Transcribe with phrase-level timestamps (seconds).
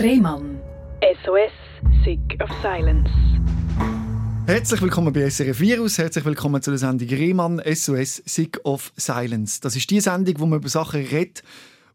[0.00, 0.58] Rehmann.
[1.24, 1.52] SOS,
[2.04, 3.10] Sick of Silence.
[4.46, 9.60] Herzlich willkommen bei SRF Virus, herzlich willkommen zu der Sendung Rehmann SOS Sick of Silence.
[9.60, 11.42] Das ist die Sendung, wo man über Sachen redet,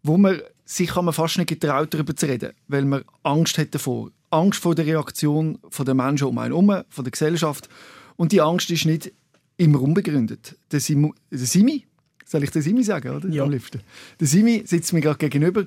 [0.04, 3.74] wo man sich kann man fast nicht getraut, darüber zu reden, weil man Angst hat
[3.74, 4.12] davor.
[4.30, 7.70] Angst vor der Reaktion der Menschen um einen herum, von der Gesellschaft.
[8.18, 9.12] Und die Angst ist nicht
[9.58, 10.56] immer unbegründet.
[10.72, 11.86] Der, Sim der Simi,
[12.24, 13.28] soll ich den Simi sagen, oder?
[13.30, 13.46] Ja.
[13.46, 13.82] Am liebsten.
[14.20, 15.66] Der Simi sitzt mir gerade gegenüber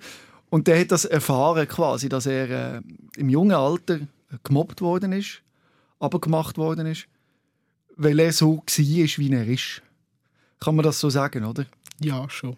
[0.51, 2.80] und der hat das erfahren quasi, dass er äh,
[3.16, 4.01] im jungen Alter
[4.43, 5.43] gemobbt worden ist,
[6.01, 7.07] aber gemacht worden ist,
[7.97, 9.83] weil er so war, wie er ist.
[10.61, 11.66] Kann man das so sagen, oder?
[12.01, 12.57] Ja, schon.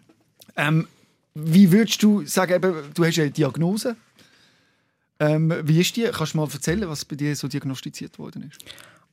[0.55, 0.87] Ähm,
[1.33, 3.95] wie würdest du sagen, eben, du hast eine Diagnose.
[5.19, 6.03] Ähm, wie ist die?
[6.03, 8.63] Kannst du mal erzählen, was bei dir so diagnostiziert worden ist?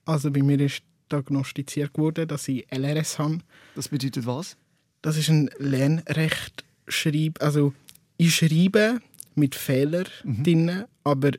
[0.05, 0.83] Also bei mir ist
[1.13, 3.39] diagnostiziert worden, dass ich LRS habe.
[3.75, 4.57] Das bedeutet was?
[5.03, 7.43] Das ist ein Lernrechtschreib.
[7.43, 7.75] Also
[8.19, 9.01] ich schreibe
[9.35, 11.31] mit Fehlern drin, aber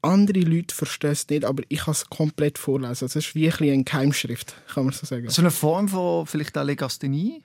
[0.00, 2.88] andere Leute verstehen es nicht, aber ich kann es komplett vorlesen.
[2.90, 5.28] Also es ist wie ein eine Keimschrift, kann man so sagen.
[5.30, 7.42] So eine Form von vielleicht auch Legasthenie?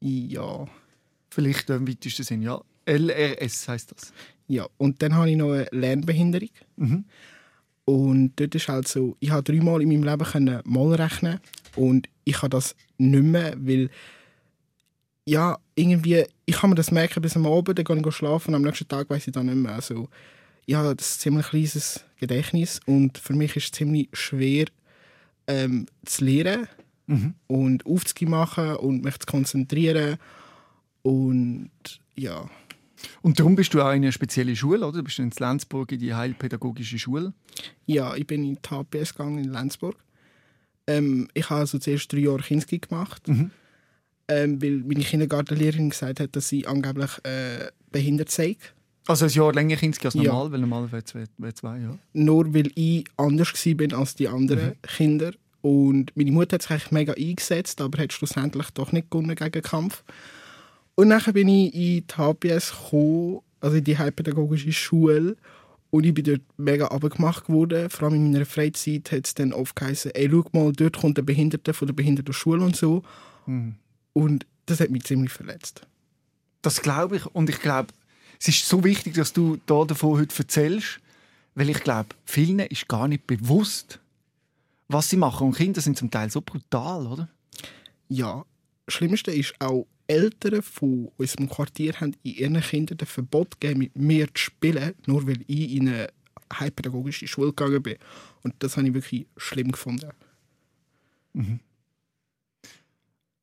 [0.00, 0.66] Ja.
[1.28, 2.60] Vielleicht im weitesten Sinn, ja.
[2.86, 4.12] LRS heißt das.
[4.48, 4.66] ja.
[4.78, 6.48] Und dann habe ich noch eine Lernbehinderung.
[6.76, 7.04] Mhm.
[7.84, 11.40] Und dort ist halt so, ich habe dreimal in meinem Leben können mal rechnen
[11.76, 13.90] und ich habe das nicht mehr, weil
[15.30, 18.56] ja, irgendwie, ich kann mir das merken bis am Abend, dann gehe ich schlafen und
[18.56, 19.74] am nächsten Tag weiß ich dann nicht mehr.
[19.74, 20.08] Also,
[20.66, 24.66] ich habe ein ziemlich kleines Gedächtnis und für mich ist es ziemlich schwer
[25.46, 26.66] ähm, zu lernen
[27.06, 27.34] Mhm.
[27.48, 30.16] und aufzumachen und mich zu konzentrieren
[31.02, 31.70] und
[32.16, 32.48] ja,
[33.22, 34.98] Und darum bist du auch in einer speziellen Schule, oder?
[34.98, 37.32] Du bist in Lenzburg in die Heilpädagogische Schule.
[37.86, 39.96] Ja, ich bin in die HPS gegangen in Lenzburg.
[40.86, 43.50] Ähm, ich habe also zuerst drei Jahre Kinski gemacht, Mhm.
[44.30, 48.56] Ähm, weil meine Kindergartenlehrerin gesagt hat, dass sie angeblich äh, behindert sei.
[49.06, 50.22] Also ein Jahr länger Kinski als Ja.
[50.24, 51.98] normal, weil normal wäre zwei, wäre zwei, ja.
[52.12, 55.32] Nur weil ich anders war als die anderen Kinder.
[55.62, 59.52] Und meine Mutter hat sich eigentlich mega eingesetzt, aber hat schlussendlich doch nicht gewonnen gegen
[59.52, 60.04] den Kampf.
[60.94, 65.36] Und dann bin ich in die HPS gekommen, also in die Heilpädagogische Schule.
[65.90, 67.90] Und ich bin dort mega abgemacht worden.
[67.90, 71.16] Vor allem in meiner Freizeit hat es dann oft geheißen, ey, schau mal, dort kommt
[71.16, 73.02] der Behinderte von der Behindertenschule und so.
[73.46, 73.74] Mhm.
[74.12, 75.86] Und das hat mich ziemlich verletzt.
[76.62, 77.26] Das glaube ich.
[77.26, 77.92] Und ich glaube,
[78.38, 81.00] es ist so wichtig, dass du da davon heute erzählst,
[81.54, 84.00] weil ich glaube, vielen ist gar nicht bewusst,
[84.88, 85.48] was sie machen.
[85.48, 87.28] Und Kinder sind zum Teil so brutal, oder?
[88.08, 88.44] Ja,
[88.86, 93.78] das Schlimmste ist auch, Eltern von unserem Quartier haben in ihren Kindern das Verbot gegeben,
[93.78, 96.08] mit mir zu spielen, nur weil ich in eine
[96.52, 97.96] heilpädagogische Schule gegangen bin.
[98.42, 100.10] Und das habe ich wirklich schlimm gefunden.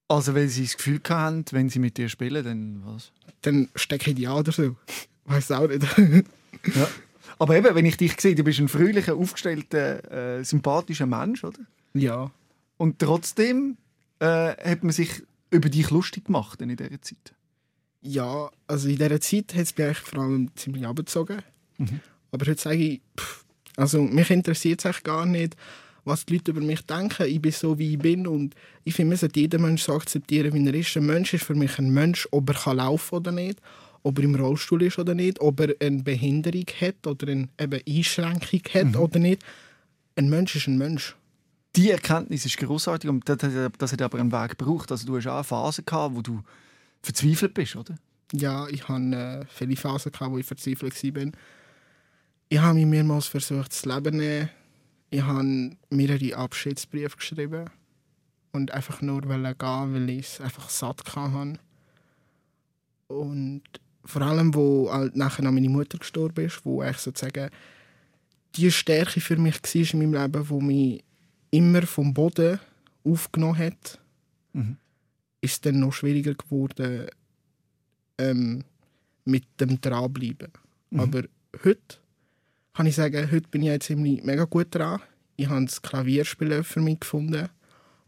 [0.07, 3.12] Also, weil sie das Gefühl haben, wenn sie mit dir spielen, dann was?
[3.41, 4.75] Dann stecke ich die an oder so.
[5.25, 5.84] Weiß auch nicht.
[6.73, 6.88] Ja.
[7.40, 11.59] Aber eben, wenn ich dich sehe, du bist ein fröhlicher, aufgestellter, äh, sympathischer Mensch, oder?
[11.94, 12.31] ja.
[12.78, 13.78] Und trotzdem
[14.19, 17.34] äh, hat man sich über dich lustig gemacht in dieser Zeit.
[18.01, 21.41] Ja, also in dieser Zeit hat es mich eigentlich vor allem ziemlich abgezogen.
[21.78, 22.00] Mhm.
[22.31, 23.45] Aber heute sage ich, pff,
[23.78, 25.56] also mich interessiert es eigentlich gar nicht,
[26.07, 27.28] was die Leute über mich denken.
[27.28, 30.53] Ich bin so, wie ich bin und ich finde, man sollte jeden Mensch so akzeptieren,
[30.53, 30.95] wie er ist.
[30.95, 33.59] Ein Mensch ist für mich ein Mensch, ob er kann laufen oder nicht,
[34.03, 37.81] ob er im Rollstuhl ist oder nicht, ob er eine Behinderung hat oder eine eben
[37.88, 39.44] Einschränkung hat oder nicht.
[40.16, 41.16] Ein Mensch ist ein Mensch.
[41.75, 43.38] Die Erkenntnis ist großartig und das,
[43.78, 44.91] das, hat aber einen Weg gebraucht.
[44.91, 46.41] Also, du hast auch eine Phase gehabt, wo du
[47.03, 47.95] verzweifelt bist, oder?
[48.34, 51.31] Ja, ich hatte äh, viele Phasen, gehabt, wo ich verzweifelt war.
[52.50, 54.50] Ich habe mich mehrmals versucht, das Leben zu nehmen.
[55.09, 57.69] Ich habe mehrere Abschiedsbriefe geschrieben.
[58.51, 61.59] Und einfach nur wollte gehen, weil ich es einfach satt hatte.
[63.07, 63.62] Und
[64.03, 67.50] vor allem, wo halt nachher noch meine Mutter gestorben ist, wo eigentlich sozusagen
[68.56, 71.03] die Stärke für mich war in meinem Leben, wo mich
[71.51, 72.59] immer vom Boden
[73.03, 74.00] aufgenommen hat,
[74.53, 74.78] Mhm.
[75.41, 77.07] ist es dann noch schwieriger geworden,
[78.18, 78.63] ähm,
[79.25, 80.51] mit dem dranbleiben.
[80.89, 81.00] Mhm.
[81.00, 81.24] Aber
[81.63, 81.98] heute
[82.77, 85.01] kann ich sagen, heute bin ich jetzt ziemlich mega gut dran.
[85.35, 87.50] Ich habe das Klavierspielen für mich gefunden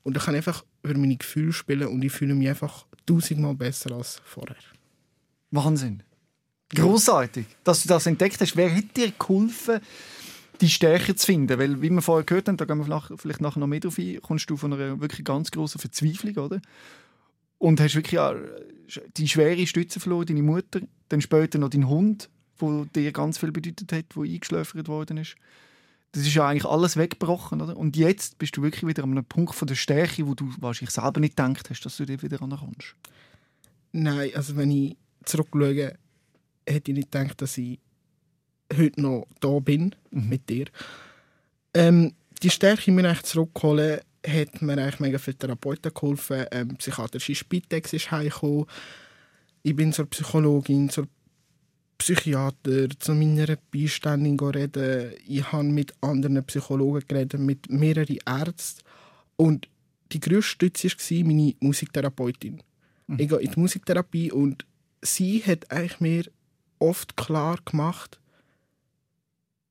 [0.04, 3.95] und ich kann einfach über meine Gefühle spielen und ich fühle mich einfach tausendmal besser
[3.95, 4.56] als vorher.
[5.50, 6.04] Wahnsinn.
[6.75, 8.56] Großartig, dass du das entdeckt hast.
[8.56, 9.80] Wer hat dir geholfen,
[10.62, 11.57] die Stärke zu finden?
[11.57, 14.21] Weil, wie wir vorher gehört haben, da gehen wir vielleicht nachher noch mehr drauf ein,
[14.21, 16.62] kommst du von einer wirklich ganz großen Verzweiflung, oder?
[17.57, 18.21] Und hast wirklich
[19.18, 22.30] die schwere Stütze verloren, deine Mutter, dann später noch dein Hund,
[22.60, 25.36] wo dir ganz viel bedeutet hat, wo eingeschläfert worden ist.
[26.12, 27.78] Das ist ja eigentlich alles weggebrochen, oder?
[27.78, 30.94] Und jetzt bist du wirklich wieder an einem Punkt von der Stärke, wo du wahrscheinlich
[30.94, 32.96] selber nicht gedacht hast, dass du dir wieder ankommst.
[33.92, 35.94] Nein, also wenn ich zurückschaue,
[36.68, 37.80] hätte ich nicht gedacht, dass ich
[38.76, 40.66] heute noch da bin mit dir.
[41.74, 46.46] Ähm, die Stärke, mir eigentlich zurückzuholen, hat mir eigentlich mega viele Therapeuten geholfen.
[46.52, 48.66] Ähm, psychiatrische Spitex ist heimgekommen.
[49.64, 51.08] Ich bin zur Psychologin, zur
[52.00, 55.13] Psychiater, zu meiner Beiständin reden.
[55.28, 58.81] Ich habe mit anderen Psychologen geredet, mit mehreren Ärzten.
[59.36, 59.68] Und
[60.12, 62.63] die grösste Stütze war meine Musiktherapeutin.
[63.18, 64.66] Ich gehe in die Musiktherapie und
[65.01, 66.24] sie hat eigentlich mir
[66.80, 68.19] oft klar gemacht,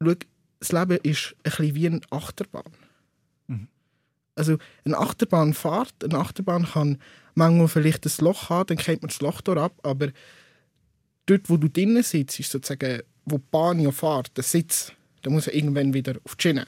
[0.03, 0.15] schau,
[0.61, 2.73] das Leben ist ein bisschen wie eine Achterbahn.
[4.35, 6.99] Also eine Achterbahnfahrt, eine Achterbahn kann
[7.35, 10.09] manchmal vielleicht ein Loch haben, dann kennt man das Loch dort ab, aber
[11.31, 14.93] dort, wo du drinnen sitzt, ist sozusagen, wo die Bahn ja fährt, der Sitz,
[15.23, 16.67] da muss er irgendwann wieder auf die Schiene.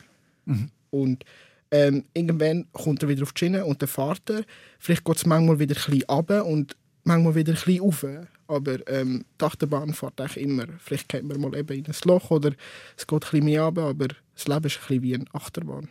[0.90, 1.24] Und
[1.70, 4.44] ähm, irgendwann kommt er wieder auf die Schiene und dann fährt er.
[4.78, 8.04] Vielleicht geht es manchmal wieder ein bisschen runter und manchmal wieder ein bisschen rauf.
[8.48, 10.66] Aber ähm, die Achterbahn fährt eigentlich immer.
[10.78, 12.52] Vielleicht kennt man mal eben in ein Loch oder
[12.96, 15.88] es geht ein bisschen mehr runter, aber das Leben ist ein bisschen wie eine Achterbahn.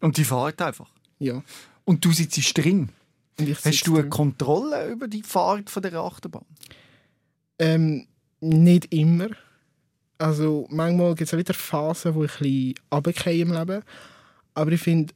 [0.00, 0.90] Und die fahrt einfach.
[1.18, 1.42] Ja.
[1.84, 2.90] Und du sitzt drin.
[3.38, 4.10] Hast du eine drin.
[4.10, 6.44] Kontrolle über die Fahrt von der Achterbahn?
[7.58, 8.06] Ähm,
[8.40, 9.28] nicht immer.
[10.18, 13.82] Also manchmal gibt es auch wieder Phasen, wo ich ein bisschen runtergehe im Leben.
[14.54, 15.12] Aber ich finde,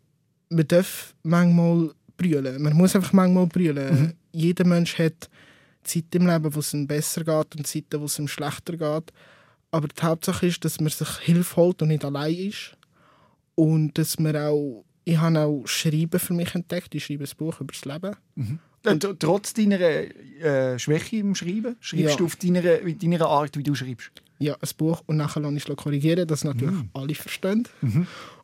[0.48, 2.62] man darf manchmal brüllen.
[2.62, 4.14] Man muss einfach manchmal brüllen.
[4.32, 5.30] Jeder Mensch hat
[5.82, 9.12] Zeiten im Leben, wo es ihm besser geht und Zeiten, wo es ihm schlechter geht.
[9.70, 12.76] Aber die Hauptsache ist, dass man sich Hilfe holt und nicht allein ist.
[13.54, 14.84] Und dass man auch...
[15.04, 16.94] Ich habe auch Schreiben für mich entdeckt.
[16.94, 18.16] Ich schreibe ein Buch über das Leben.
[18.36, 18.58] Tr-
[19.18, 22.16] Trotz deiner äh, Schwäche im Schreiben, schreibst Ja.
[22.16, 24.10] du auf deiner, deiner Art, wie du schreibst?
[24.38, 27.68] ja, ein Buch und nachher lasse ich es korrigieren, dass natürlich alle verstehen.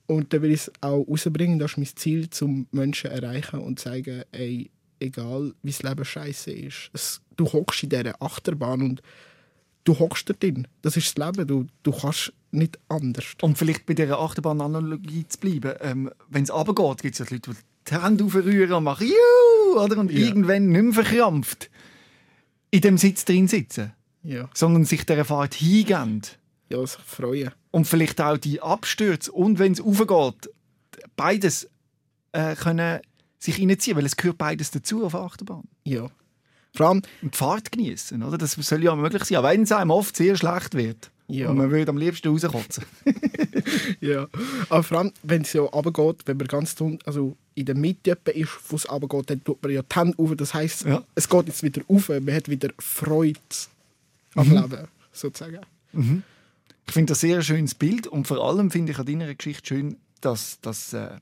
[0.06, 3.80] Und dann will ich es auch rausbringen, das ist mein Ziel, zum Menschen erreichen und
[3.80, 9.02] zeigen, ey, egal wie das Leben scheiße ist, es, du hockst in dieser Achterbahn und
[9.84, 10.68] du hockst da drin.
[10.82, 13.24] Das ist das Leben, du, du kannst nicht anders.
[13.40, 17.50] Um vielleicht bei dieser Achterbahn-Analogie zu bleiben, ähm, wenn es runtergeht, gibt es ja Leute,
[17.52, 17.56] die
[17.90, 19.98] die Hände aufrühren und machen «Juhu!» Oder?
[19.98, 20.18] und Ja.
[20.26, 21.70] irgendwann nicht mehr verkrampft
[22.70, 23.92] in dem Sitz drin sitzen,
[24.22, 26.22] Ja, sondern sich dieser Fahrt hingeben
[26.68, 27.52] ja sich freuen.
[27.70, 30.50] und vielleicht auch die Abstürze und wenn es aufgeht,
[31.16, 31.68] beides
[32.32, 33.00] äh, können
[33.38, 35.64] sich reinziehen, weil es gehört beides dazu auf der Achterbahn.
[35.84, 36.08] Ja.
[36.74, 38.36] Vor allem, Und die Fahrt genießen, oder?
[38.36, 41.10] Das soll ja möglich sein, auch wenn es einem oft sehr schlecht wird.
[41.28, 41.48] Ja.
[41.50, 42.84] Und man würde am liebsten rauskotzen.
[44.00, 44.26] ja.
[44.68, 48.10] Aber vor allem, wenn es ja runtergeht, wenn man ganz dun- also in der Mitte
[48.34, 50.36] ist, wo es runtergeht, dann tut man ja die Hände auf.
[50.36, 51.02] Das heisst, Ja.
[51.14, 53.40] es geht jetzt wieder auf, man hat wieder Freude
[54.34, 55.60] am Leben, sozusagen.
[55.92, 59.66] Ich finde das sehr ein schönes Bild und vor allem finde ich an deiner Geschichte
[59.66, 61.16] schön, dass, dass, äh,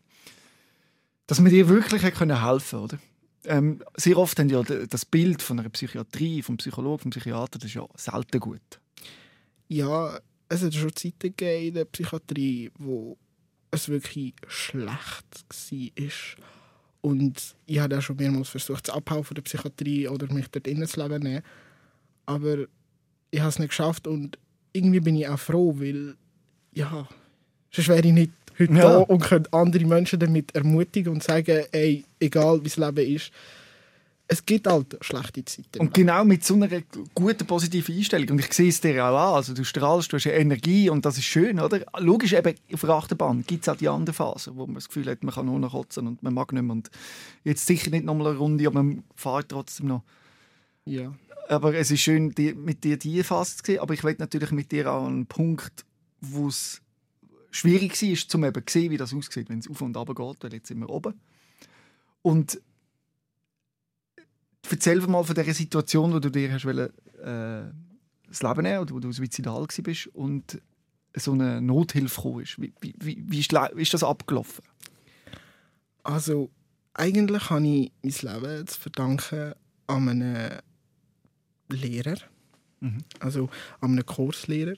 [1.28, 2.98] dass man dir wirklich können helfen oder?
[3.46, 7.66] Ähm, sehr oft haben ja das Bild von einer Psychiatrie, vom Psychologen, vom Psychiater, das
[7.68, 8.60] ist ja selten gut.
[9.68, 13.16] Ja, es hat schon Zeiten gegeben in der Psychiatrie, wo
[13.74, 16.44] es wirklich schlecht war.
[17.02, 20.66] Und ich habe auch schon mehrmals versucht, zu abhauen von der Psychiatrie oder mich dort
[20.66, 21.42] innen zu leben.
[22.26, 22.64] Aber
[23.30, 24.38] ich habe es nicht geschafft und
[24.72, 26.14] irgendwie bin ich auch froh, weil,
[26.72, 27.06] ja,
[27.70, 28.82] sonst wäre ich nicht heute Ja.
[28.82, 33.30] da und könnte andere Menschen damit ermutigen und sagen, ey, egal wie das Leben ist,
[34.34, 35.80] es gibt halt schlechte Zeiten.
[35.80, 36.68] Und genau mit so einer
[37.14, 38.30] guten, positiven Einstellung.
[38.30, 39.34] Und ich sehe es dir auch an.
[39.34, 41.84] Also du strahlst, du hast Energie und das ist schön, oder?
[41.98, 45.06] Logisch, eben auf der Achterbahn gibt es auch die andere Phase, wo man das Gefühl
[45.06, 46.72] hat, man kann nur noch kotzen und man mag nicht mehr.
[46.72, 46.90] Und
[47.44, 50.02] jetzt sicher nicht nochmal eine Runde, aber man fährt trotzdem noch.
[50.84, 51.14] ja.
[51.46, 53.80] Aber es ist schön, die, mit dir diese Phase zu sehen.
[53.80, 55.84] Aber ich will natürlich mit dir auch einen Punkt,
[56.22, 56.80] wo es
[57.50, 60.42] schwierig war, um eben zu sehen, wie das aussieht, wenn es auf und runter geht,
[60.42, 61.20] weil jetzt sind wir oben.
[62.22, 62.62] Und
[64.70, 66.90] erzähl mal von dieser Situation, wo du dir hast wollen,
[67.22, 67.70] äh,
[68.28, 70.60] das Leben nehmen oder wo du suizidal warst und
[71.16, 72.60] so eine Nothilfe gekommen ist.
[72.60, 74.64] Wie, wie, wie, ist, wie ist das abgelaufen?
[76.02, 76.50] Also,
[76.94, 79.54] eigentlich habe ich mein Leben zu verdanken
[79.86, 80.58] an einen
[81.68, 82.16] Lehrer.
[83.20, 83.48] Also
[83.80, 84.74] an einen Kurslehrer.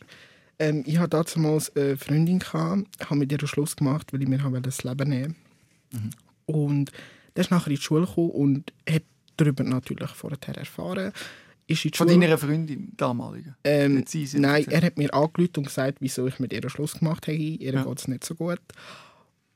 [0.59, 4.38] Ähm, ich hatte damals eine Freundin, gehabt, habe mit ihr Schluss gemacht, weil ich mir
[4.61, 5.37] das Leben nehmen
[6.47, 6.93] Und
[7.35, 9.02] der ist nachher in die Schule gekommen und hat
[9.37, 11.12] darüber natürlich vorher erfahren.
[11.69, 13.57] In Von deiner Freundin damaligen?
[13.64, 14.69] ähm, nein, erzählt?
[14.73, 17.37] er hat mir angerufen und gesagt, wieso ich mit ihr Schluss gemacht habe.
[17.37, 17.83] Ihr Ja.
[17.85, 18.61] geht es nicht so gut.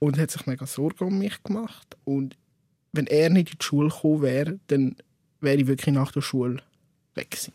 [0.01, 1.97] Und hat sich mega Sorgen um mich gemacht.
[2.05, 2.37] Und
[2.93, 4.97] wenn er nicht in die Schule gekommen wäre, dann
[5.41, 6.63] wäre ich wirklich nach der Schule
[7.15, 7.53] weg gewesen.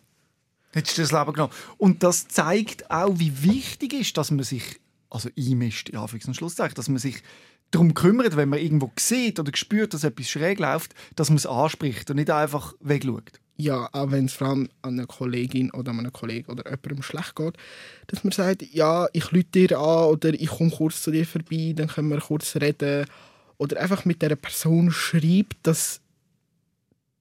[0.72, 1.54] Hättest du das Leben genommen.
[1.78, 4.80] Und das zeigt auch, wie wichtig ist, dass man sich,
[5.10, 7.22] also einmischt, ja, Anführungs- und Schlusszeichen, dass man sich
[7.76, 11.46] darum kümmert, wenn man irgendwo sieht oder spürt, dass etwas schräg läuft, dass man es
[11.46, 13.40] anspricht und nicht einfach wegschaut.
[13.58, 17.04] ja, auch wenn es vor allem an einer Kollegin oder an einem Kollegen oder jemandem
[17.04, 17.56] schlecht geht,
[18.08, 21.74] dass man sagt, ja, ich lüte dir an oder ich komme kurz zu dir vorbei,
[21.76, 23.06] dann können wir kurz reden.
[23.58, 26.02] Oder einfach mit der Person schreibt, dass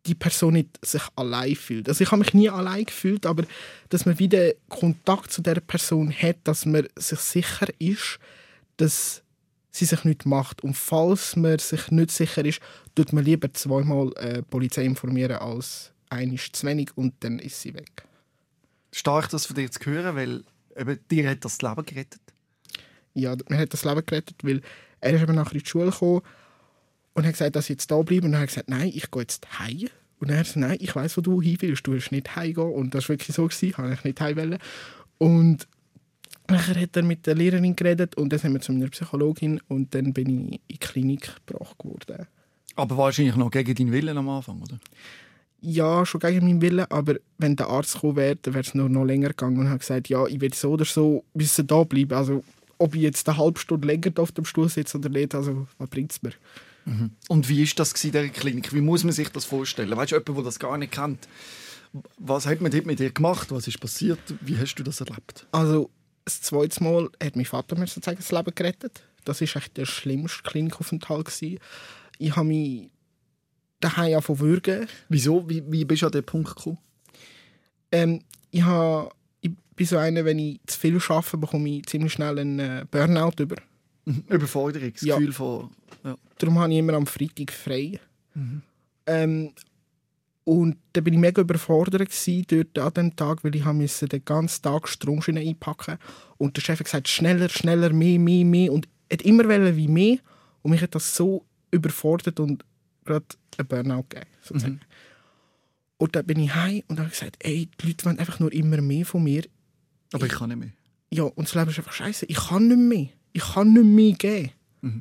[0.07, 1.89] die Person nicht sich allein fühlt.
[1.89, 3.45] Also ich habe mich nie allein gefühlt, aber
[3.89, 8.19] dass man wieder Kontakt zu der Person hat, dass man sich sicher ist,
[8.77, 9.24] dass
[9.75, 10.63] sie sich nicht macht.
[10.63, 12.61] Und falls man sich nicht sicher ist,
[12.95, 17.61] tut man lieber zweimal äh, die Polizei informieren als einisch zu wenig und dann ist
[17.61, 18.05] sie weg.
[18.93, 20.45] Stark, das von dir zu hören, weil
[20.77, 22.21] eben, dir hat das Leben gerettet.
[23.15, 24.61] Ja, mir hat das Leben gerettet, weil
[25.01, 26.23] er ist eben nachher in die Schule gekommen
[27.15, 28.27] und hat gesagt, dass ich jetzt da bleibe.
[28.27, 29.89] Und dann hat er gesagt, nein, ich gehe jetzt heim.
[30.21, 31.87] Und er hat gesagt, nein, ich weiß, wo du hin willst.
[31.87, 32.73] Du willst nicht heimgehen.
[32.73, 33.47] Und das war wirklich so.
[33.47, 33.93] Gewesen.
[33.93, 34.59] Ich nicht heim wollen.
[35.19, 35.67] Und
[36.49, 39.95] nachher hat er mit der Lehrerin geredet und dann sind wir zu meiner Psychologin und
[39.95, 42.27] dann bin ich in die Klinik gebracht worden.
[42.77, 44.79] Aber wahrscheinlich noch gegen deinen Willen am Anfang, oder?
[45.61, 48.89] Ja, schon gegen meinen Willen, aber wenn der Arzt gekommen wäre, dann wäre es nur
[48.89, 52.13] noch länger gegangen und hat gesagt, ja, ich will so oder so müssen da bleiben.
[52.13, 52.45] Also,
[52.79, 55.89] ob ich jetzt eine halbe Stunde länger auf dem Stuhl sitze oder nicht, also, was
[55.89, 56.33] bringt es mir?
[57.29, 58.75] Und wie ist das in dieser Klinik?
[58.75, 59.97] Wie muss man sich das vorstellen?
[59.97, 61.29] Weißt du, jemand, der das gar nicht kennt,
[62.19, 63.51] was hat man dort mit dir gemacht?
[63.53, 64.19] Was ist passiert?
[64.43, 65.47] Wie hast du das erlebt?
[65.53, 65.89] Also,
[66.25, 69.03] das zweite Mal hat mein Vater mir sozusagen das Leben gerettet.
[69.25, 71.27] Das war echt der schlimmste Klinikaufenthalt.
[71.27, 71.59] gewesen.
[72.19, 72.91] Ich habe mich
[73.81, 74.87] daheim zu würgen.
[75.09, 75.49] Wieso?
[75.49, 76.79] Wie, wie bist du an den Punkt gekommen?
[77.93, 82.13] Ähm, ich, habe, ich bin so einer, wenn ich zu viel arbeite, bekomme ich ziemlich
[82.13, 83.57] schnell einen äh, Burnout über.
[84.29, 85.17] Überforderung, das Ja.
[85.17, 85.71] Gefühl von...
[86.05, 86.17] Ja.
[86.39, 87.99] Darum habe ich immer am Freitag frei.
[89.07, 89.53] Ähm,
[90.45, 92.07] und da bin ich mega überfordert
[92.49, 95.99] dort an dem Tag, weil ich müssen den ganzen Tag Stromschienen einpacken
[96.37, 98.73] Und der Chef hat gesagt, schneller, schneller, mehr, mehr, mehr.
[98.73, 100.19] Und hat immer wollen wie mehr.
[100.63, 102.65] Und mich hat das so überfordert und
[103.05, 103.25] gerade
[103.57, 104.31] einen Burnout gegeben.
[104.43, 104.81] Sozusagen.
[105.97, 108.83] Und dann bin ich heim und habe gesagt, ey, die Leute wollen einfach nur immer
[108.83, 109.45] mehr von mir.
[110.13, 110.73] Aber ich kann nicht mehr.
[111.11, 112.27] Ja, und das Leben ist einfach scheiße.
[112.27, 113.09] Ich kann nicht mehr.
[113.33, 114.51] Ich kann nicht mehr geben.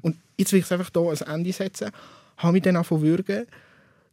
[0.01, 1.91] Und jetzt will ich es einfach hier als Ende setzen.
[2.38, 3.45] Habe mich dann angefangen würgen.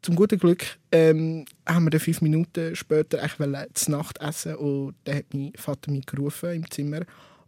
[0.03, 5.17] Zum guten Glück ähm, haben wir dann fünf Minuten später eigentlich Nacht essen und dann
[5.17, 7.01] hat mein Vater mich gerufen im Zimmer.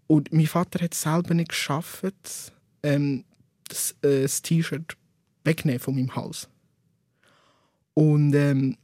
[0.06, 2.14] Und mein Vater hat es selber nicht geschafft,
[2.82, 3.25] ähm,
[3.68, 4.97] das, äh, das T-Shirt
[5.44, 6.49] wegnehmen von meinem Hals.
[7.94, 8.76] Und ähm,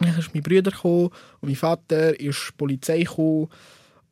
[0.00, 1.10] dann ist mein Bruder gekommen
[1.40, 3.48] und mein Vater ist die Polizei gekommen.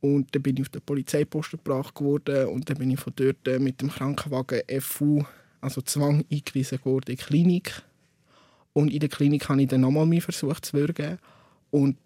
[0.01, 3.49] Und dann bin ich auf den Polizeiposten gebracht worden und dann bin ich von dort
[3.49, 5.25] äh, mit dem Krankenwagen FU,
[5.61, 7.83] also Zwang, eingewiesen worden in die Klinik.
[8.75, 11.19] Und in der Klinik habe ich dann nochmal mich versucht zu würgen.
[11.71, 11.97] Und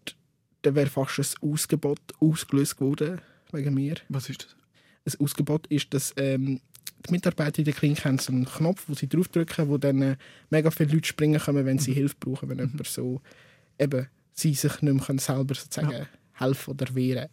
[0.62, 3.20] dann wäre fast ein Ausgebot ausgelöst worden
[3.52, 3.96] wegen mir.
[4.08, 5.14] Was ist das?
[5.14, 6.60] Ein Ausgebot ist, dass ähm,
[7.06, 10.16] die Mitarbeiter in der Klinik haben so einen Knopf, wo sie draufdrücken, wo dann äh,
[10.50, 13.20] mega viele Leute springen können, wenn sie Hilfe brauchen, wenn jemand so
[13.78, 17.28] eben sie sich nicht mehr selber sozusagen helfen oder wehren.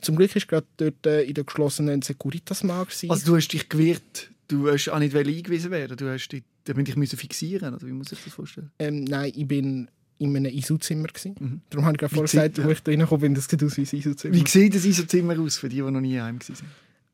[0.00, 2.86] Zum Glück ist gerade dort äh, in der geschlossenen Securitas mal.
[3.08, 6.88] Also du hast dich gewehrt, du hast auch nicht eingewiesen werden, du hast dich, damit
[6.88, 8.70] dich müssen fixieren oder wie muss ich das vorstellen?
[8.78, 9.88] ähm, nein, ich bin
[10.18, 11.34] in einem ISU-Zimmer gewesen.
[11.40, 11.60] Mhm.
[11.70, 13.82] Darum habe ich gerade vorher gesagt, wo ich da reingekommen bin, das sieht aus wie
[13.82, 14.34] ein ISU-Zimmer.
[14.34, 16.56] Wie sieht das ISO-Zimmer aus für die, die noch nie heim waren?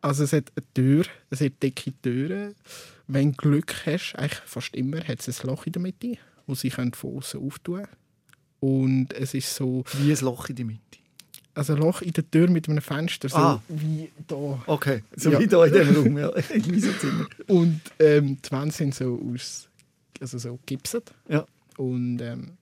[0.00, 2.54] Also es hat eine Tür, es hat dicke Türen.
[3.06, 6.54] Wenn du Glück hast, eigentlich fast immer, hat es ein Loch in der Mitte, wo
[6.54, 7.88] sie von außen auftun können.
[8.58, 10.80] Und es ist so, Wie ein Loch in die Mitte.
[11.56, 13.62] Also ein Loch in der Tür mit einem Fenster, so Ah.
[13.68, 14.62] wie da.
[14.66, 15.38] Okay, so Ja.
[15.40, 17.26] wie da in diesem Raum, ja, im ISO-Zimmer.
[17.48, 19.68] Und ähm, die Wände sind so aus,
[20.20, 21.12] also so gipset.
[21.28, 21.46] Ja.
[21.76, 22.52] Und ähm,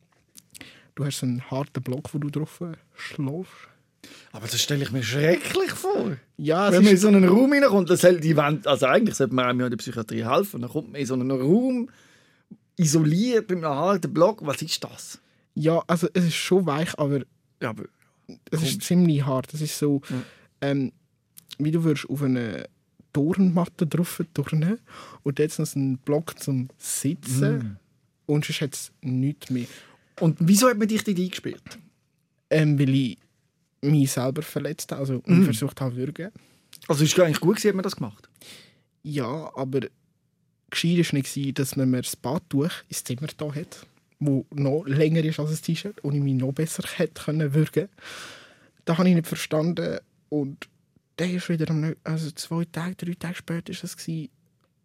[0.94, 2.60] du hast so einen harten Block, wo du drauf
[2.94, 3.50] schläfst.
[4.32, 6.16] Aber das stelle ich mir schrecklich vor.
[6.36, 9.14] Ja, es Wenn man in so einen Raum reinkommt, das hält die Wand, also eigentlich
[9.16, 11.88] sollte man einem ja in der Psychiatrie helfen, dann kommt man in so einen Raum,
[12.76, 15.18] isoliert, mit einem harten Block, was ist das?
[15.54, 17.20] ja, also es ist schon weich, aber
[17.62, 17.84] Ja, aber
[18.50, 19.52] es ist ziemlich hart.
[19.54, 20.23] Es ist so, Ja.
[20.62, 20.93] ähm,
[21.59, 22.69] wie du würdest auf eine
[23.12, 24.78] Turnmatte drauf turnen
[25.23, 27.76] und jetzt noch einen Block zum Sitzen Mm.
[28.26, 29.66] und sonst hat es nichts mehr.
[30.21, 31.78] Und wieso hat man dich dort eingesperrt?
[32.50, 33.19] Ähm, weil ich
[33.83, 35.43] mich selber verletzt habe, also Mm.
[35.45, 36.31] versucht habe zu würgen.
[36.88, 38.28] Also ist eigentlich gut gewesen, hat man das gemacht?
[39.02, 39.81] Ja, aber
[40.71, 43.87] gescheit war nicht, dass man mir das Badtuch ins Zimmer da hat,
[44.26, 47.88] wo noch länger ist als ein T-Shirt und ich mich noch besser hätte können würgen.
[48.85, 50.69] Das habe ich nicht verstanden und
[51.19, 54.31] der ist wieder am, also zwei Tage, drei Tage später ist das gewesen,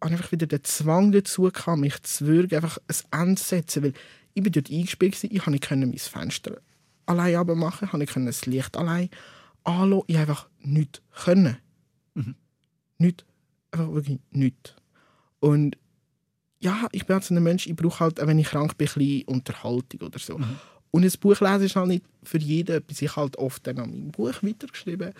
[0.00, 3.82] habe einfach wieder den Zwang dazu gehabt, mich zu würgen, einfach ein Ende zu setzen,
[3.82, 3.92] weil
[4.34, 6.60] ich bin dort eingespielt gewesen, ich habe nicht mein Fenster
[7.06, 9.10] allein abmachen, ich habe nicht können das Licht allein
[9.64, 11.58] anlassen, ich einfach nichts können.
[12.98, 13.24] Nicht.
[13.72, 14.74] Einfach wirklich nichts.
[15.40, 15.76] Und
[16.60, 18.94] ja, ich bin halt so ein Mensch, ich brauche halt, wenn ich krank bin, ein
[18.94, 20.38] bisschen Unterhaltung oder so.
[20.90, 23.00] Und ein Buch lesen ist halt nicht für jeden etwas.
[23.00, 25.12] Ich halt oft dann an meinem Buch weitergeschrieben.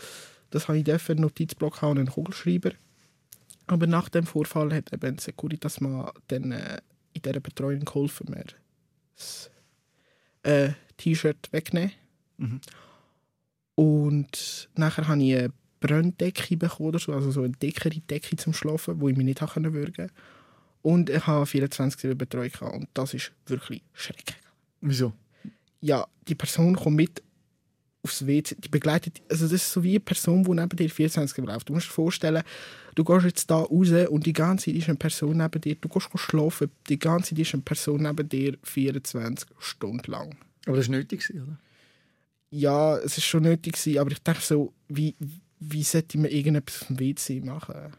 [0.50, 2.72] Das habe ich dafür einen Notizblock und einen Kugelschreiber.
[3.66, 6.80] Aber nach dem Vorfall hat eben Securitas mal dann, äh,
[7.12, 8.44] in dieser Betreuung geholfen, mir
[9.16, 9.50] das
[10.42, 11.92] äh, T-Shirt wegnehmen.
[12.36, 12.60] Mhm.
[13.76, 18.52] Und nachher habe ich eine Brenndecke bekommen, oder so, also so eine dickere Decke zum
[18.52, 20.08] Schlafen, wo ich mich nicht würgen konnte.
[20.82, 22.74] Und ich habe 24 Betreuung gehabt.
[22.74, 24.36] und das ist wirklich schrecklich.
[24.80, 25.12] Wieso?
[25.80, 27.22] Ja, die Person kommt mit
[28.02, 31.44] aufs WC, die begleitet, also das ist so wie eine Person, die neben dir 24
[31.44, 31.68] läuft.
[31.68, 32.42] Du musst dir vorstellen,
[32.94, 35.88] du gehst jetzt da raus und die ganze Zeit ist eine Person neben dir, du
[35.88, 40.36] gehst schlafen, die ganze Zeit ist eine Person neben dir 24 Stunden lang.
[40.66, 41.58] Aber das war nötig, oder?
[42.50, 45.14] Ja, es ist schon nötig aber ich dachte so, wie,
[45.60, 47.92] wie sollte man irgendetwas vom WC machen?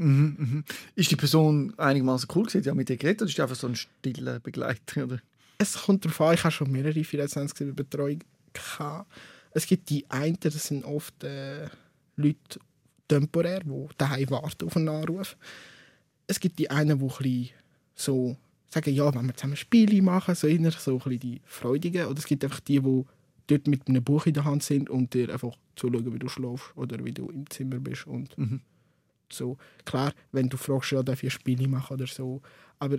[0.00, 0.64] Mhm, mhm.
[0.94, 2.64] Ist die Person einigermaßen cool gewesen?
[2.64, 5.04] Ja, mit dir geredet oder ist die einfach so ein stiller Begleiter?
[5.04, 5.20] Oder?
[5.58, 8.20] Es kommt darauf an, ich habe schon mehrere 24 Betreuung
[8.52, 9.12] gehabt.
[9.52, 11.68] Es gibt die einen, das sind oft äh,
[12.16, 12.60] Leute
[13.08, 15.36] temporär, die daheim warten auf einen Anruf.
[16.26, 17.50] Es gibt die einen, die ein bisschen
[17.94, 18.36] so
[18.68, 22.06] sagen, ja, wenn wir zusammen Spiele machen, so eher so ein bisschen die Freudigen.
[22.06, 23.04] Oder es gibt einfach die, die
[23.48, 26.74] dort mit einem Buch in der Hand sind und dir einfach zuschauen, wie du schläfst
[26.76, 28.06] oder wie du im Zimmer bist.
[28.06, 28.60] Und Mhm.
[29.32, 29.56] So.
[29.84, 32.42] Klar, wenn du fragst, ja, darf ich Spiele machen oder so.
[32.78, 32.98] Aber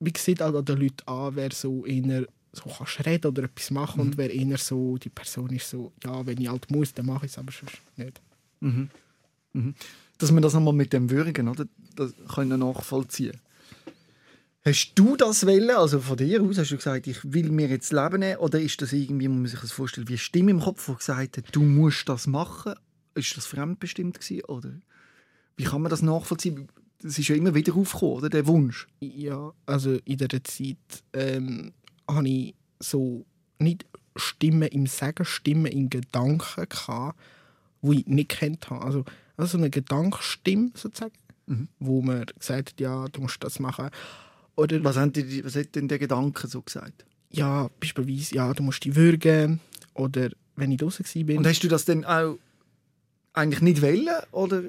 [0.00, 3.70] wie sieht halt an den Leuten an, wer so eher so kannst reden oder etwas
[3.70, 7.06] machen und wer eher so, die Person ist so, ja, wenn ich halt muss, dann
[7.06, 8.20] mache ich es, aber sonst nicht.
[8.60, 8.90] Mhm.
[9.52, 9.74] Mhm.
[10.18, 11.66] Dass wir das nochmal mit dem Würgen, oder?
[11.96, 13.40] Das können nachvollziehen.
[14.62, 17.92] Hast du das wollen, also von dir aus, hast du gesagt, ich will mir jetzt
[17.92, 20.60] Leben nehmen, oder ist das irgendwie, muss man sich das vorstellen, wie eine Stimme im
[20.60, 22.74] Kopf, die gesagt hat, du musst das machen?
[23.14, 24.72] Ist das fremdbestimmt gewesen, oder?
[25.56, 26.68] Wie kann man das nachvollziehen?
[27.02, 28.86] Das ist ja immer wieder aufgekommen, oder, der Wunsch.
[29.00, 30.76] Ja, also in dieser Zeit
[31.14, 31.72] ähm,
[32.08, 33.24] habe ich so
[33.58, 37.18] nicht Stimmen im Sagen, Stimmen in Gedanken gehabt,
[37.82, 38.84] die ich nicht kennt habe.
[38.84, 39.04] Also,
[39.36, 41.14] also eine Gedankenstimme sozusagen,
[41.46, 41.68] Mhm.
[41.80, 43.90] wo man gesagt hat, ja, du musst das machen.
[44.56, 47.04] Oder Was, haben die, was hat denn der Gedanke so gesagt?
[47.32, 49.60] ja, beispielsweise, ja, du musst dich würgen.
[49.94, 52.38] Oder wenn ich draußen war, Und hast du das dann auch
[53.32, 54.64] eigentlich nicht wollen, oder?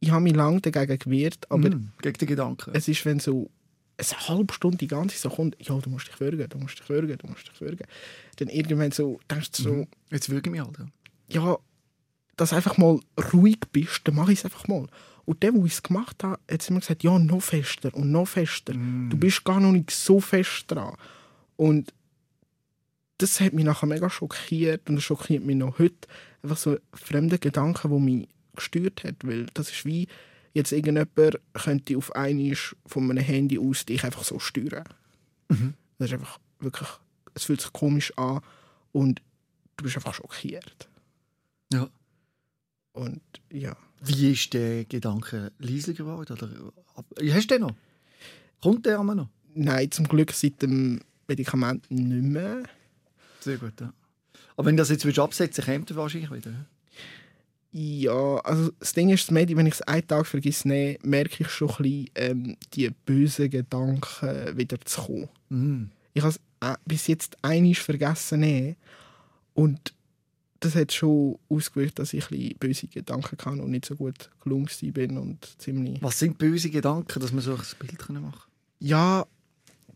[0.00, 2.70] Ich habe mich lange dagegen gewehrt, aber Mhm, gegen den Gedanken?
[2.74, 3.50] es ist, wenn so
[3.98, 6.78] eine halbe Stunde die ganze Zeit so kommt, ja, du musst dich würgen, du musst
[6.78, 7.84] dich würgen, du musst dich würgen.
[8.36, 9.86] Dann irgendwann so, denkst du so, Mhm.
[10.10, 10.78] Jetzt würge ich mich halt,
[11.28, 11.42] ja.
[11.42, 11.58] ja,
[12.36, 13.00] dass du einfach mal
[13.32, 14.86] ruhig bist, dann mache ich es einfach mal.
[15.24, 18.28] Und der, wo ich es gemacht habe, hat immer gesagt, ja, noch fester und noch
[18.28, 18.72] fester.
[18.74, 19.10] Mm.
[19.10, 20.94] Du bist gar noch nicht so fest dran.
[21.56, 21.92] Und
[23.18, 26.08] das hat mich nachher mega schockiert und das schockiert mich noch heute.
[26.42, 29.16] Einfach so fremde Gedanken, die mich gestört hat.
[29.24, 30.08] Weil das ist wie,
[30.52, 34.84] jetzt irgendjemand könnte auf einmal von einem Handy aus dich einfach so steuern.
[35.48, 35.74] Mhm.
[35.98, 36.88] Das ist einfach wirklich,
[37.34, 38.40] es fühlt sich komisch an
[38.92, 39.22] und
[39.76, 40.88] du bist einfach schockiert.
[41.72, 41.88] Ja.
[42.92, 43.76] Und ja.
[44.00, 46.32] Wie ist der Gedanke leiser geworden?
[46.32, 46.48] Oder,
[47.34, 47.74] hast du den noch?
[48.60, 49.28] Kommt der einmal noch?
[49.54, 52.62] Nein, zum Glück seit dem Medikament nicht mehr.
[53.40, 53.92] Sehr gut, ja.
[54.56, 56.66] Aber wenn du das jetzt absetzen kommt er wahrscheinlich wieder.
[57.72, 58.36] Ja?
[58.38, 61.70] Also das Ding ist, das wenn ich es einen Tag vergesse, nee, merke ich schon
[61.70, 65.28] ein bisschen, ähm, die bösen Gedanken wieder zu kommen.
[65.48, 65.90] Mhm.
[66.14, 68.76] Ich habe es äh, bis jetzt einiges vergessen nee.
[69.54, 69.94] und
[70.60, 74.28] das hat schon ausgewirkt, dass ich ein bisschen böse Gedanken kann und nicht so gut
[74.42, 76.02] gelungen bin und ziemlich...
[76.02, 78.50] Was sind böse Gedanken, dass wir so ein Bild machen
[78.80, 79.24] Ja,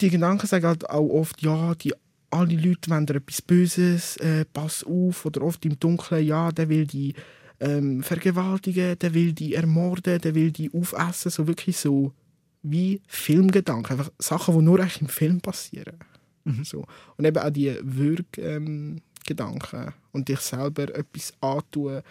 [0.00, 1.92] die Gedanken sagen halt auch oft, ja, die
[2.30, 5.26] alle Leute wollen etwas Böses, äh, pass auf.
[5.26, 7.14] Oder oft im Dunkeln, ja, der will die
[7.62, 11.30] ähm, vergewaltigen, der will die ermorden, der will die aufessen.
[11.30, 12.12] So wirklich so
[12.62, 13.98] wie Filmgedanken.
[13.98, 15.96] Einfach Sachen, die nur eigentlich im Film passieren.
[16.44, 16.64] Mhm.
[16.64, 16.84] So.
[17.16, 19.00] Und eben auch die Würgedanken.
[19.24, 22.02] Gedanken und dich selber etwas antun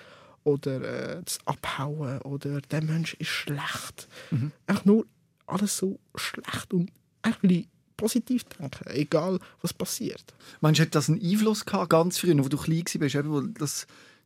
[0.44, 4.08] oder äh, das abhauen oder der Mensch ist schlecht.
[4.32, 4.52] Mhm.
[4.68, 5.06] Einfach nur
[5.46, 10.24] alles so schlecht und eigentlich positiv denken, egal was passiert.
[10.62, 13.42] Meinst du, hat das einen Einfluss gehabt, ganz früh, wo du klein warst, eben, wo
[13.42, 13.86] das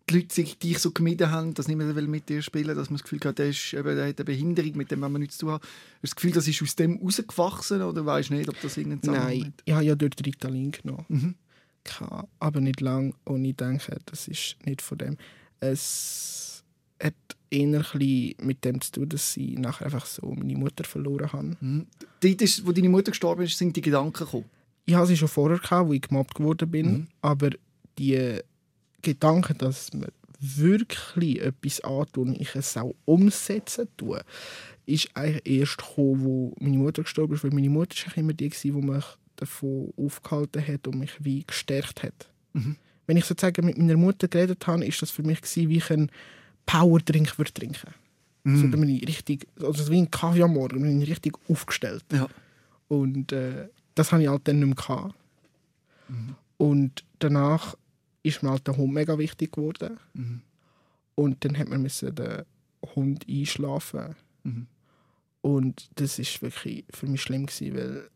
[0.10, 2.98] die Leute sich, dich so gemieden haben, dass niemand will mit dir spielen dass man
[2.98, 5.38] das Gefühl hat, der, ist, eben, der hat eine Behinderung, mit dem wollen wir nichts
[5.38, 5.62] zu tun haben.
[5.64, 8.78] Hast du das Gefühl, das ist aus dem rausgewachsen oder weißt du nicht, ob das
[8.78, 9.64] irgendeinen Zusammenhang Nein, hat?
[9.66, 11.36] ich habe ja dort Ritalin genommen, Mhm.
[12.40, 15.18] Aber nicht lang und ich denke, das ist nicht von dem.
[15.60, 16.64] Es
[17.02, 17.14] hat
[17.52, 17.86] eher
[18.42, 21.58] mit dem zu tun, dass ich nachher einfach so meine Mutter verloren habe.
[21.60, 21.86] Mhm.
[22.22, 24.46] Dort, ist, wo deine Mutter gestorben ist, sind die Gedanken gekommen.
[24.86, 27.08] Ich hatte sie schon vorher, gehabt, wo ich gemobbt geworden bin, Mhm.
[27.22, 27.52] aber
[28.00, 28.40] die
[29.14, 34.22] Gedanken, dass mir wirklich etwas antun und ich es auch umsetzen tue,
[34.86, 38.50] ist eigentlich erst gekommen, wo meine Mutter gestorben ist, weil meine Mutter war immer die,
[38.50, 42.30] die mich davon aufgehalten hat und mich wie gestärkt hat.
[42.54, 42.76] Mhm.
[43.08, 46.12] Wenn ich sozusagen mit meiner Mutter geredet habe, ist das für mich wie ich einen
[46.66, 47.94] Powerdrink würde trinken.
[48.44, 48.58] Mhm.
[48.58, 52.04] So, da bin ich richtig, also wie ein Kaffee am Morgen, bin ich richtig aufgestellt.
[52.12, 52.28] Ja.
[52.88, 55.16] Und äh, das habe ich halt dann nicht mehr gehabt.
[56.08, 56.36] Mhm.
[56.58, 57.76] Und danach
[58.26, 59.98] ist mir halt der Hund mega wichtig geworden.
[60.14, 60.42] Mhm.
[61.16, 62.44] Und dann hat man müssen den
[62.96, 64.16] Hund einschlafen.
[64.44, 64.68] Mhm.
[65.42, 68.10] Und das ist wirklich für mich schlimm gewesen, weil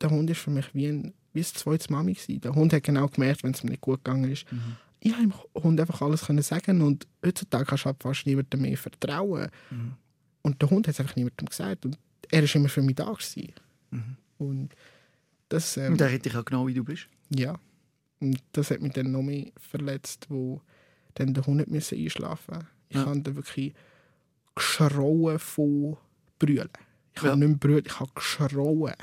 [0.00, 2.40] der Hund ist für mich wie ein, wie ein zweites Mami gewesen.
[2.40, 4.50] Der Hund hat genau gemerkt, wenn es mir nicht gut gegangen ist.
[4.52, 4.76] Mhm.
[4.98, 8.62] Ich habe dem Hund einfach alles können sagen und heutzutage kannst du halt fast niemandem
[8.62, 9.48] mehr vertrauen.
[9.70, 9.92] Mhm.
[10.42, 11.98] Und der Hund hat es einfach niemandem gesagt und
[12.30, 13.52] er ist immer für mich da gewesen.
[13.90, 14.16] Mhm.
[14.38, 14.74] Und
[15.48, 17.06] das, ähm, Und der hätte dich auch genau wie du bist.
[17.30, 17.56] ja,
[18.24, 20.60] und das hat mich dann noch mehr verletzt, wo
[21.14, 22.66] dann der Hund nicht müssen einschlafen.
[22.88, 23.06] Ich Ja.
[23.06, 23.74] habe dann wirklich
[24.54, 25.96] geschrauen von
[26.38, 26.68] Brüllen.
[27.14, 27.30] Ich Ja.
[27.30, 28.94] habe nicht mehr brüllt, ich habe geschrauen.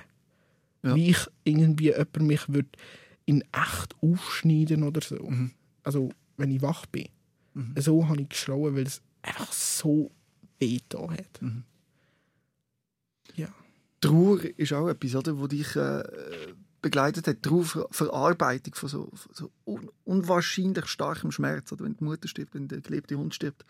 [0.83, 0.95] Ja.
[0.95, 2.65] Wie ich irgendwie jemand mich würd
[3.25, 5.29] in echt aufschneiden oder so.
[5.29, 5.51] Mhm.
[5.83, 7.07] Also, wenn ich wach bin.
[7.53, 7.75] Mhm.
[7.77, 10.09] So habe ich geschrauen, weil es einfach so
[10.59, 11.41] weh da hat.
[11.41, 11.63] Mhm.
[13.35, 13.49] Ja.
[14.01, 16.03] Trauer ist auch etwas, oder, wo dich äh,
[16.81, 17.37] begleitet hat.
[17.45, 21.71] Ver Verarbeitung von so, von so un unwahrscheinlich starkem Schmerz.
[21.71, 23.65] Oder wenn die Mutter stirbt, wenn der geliebte Hund stirbt.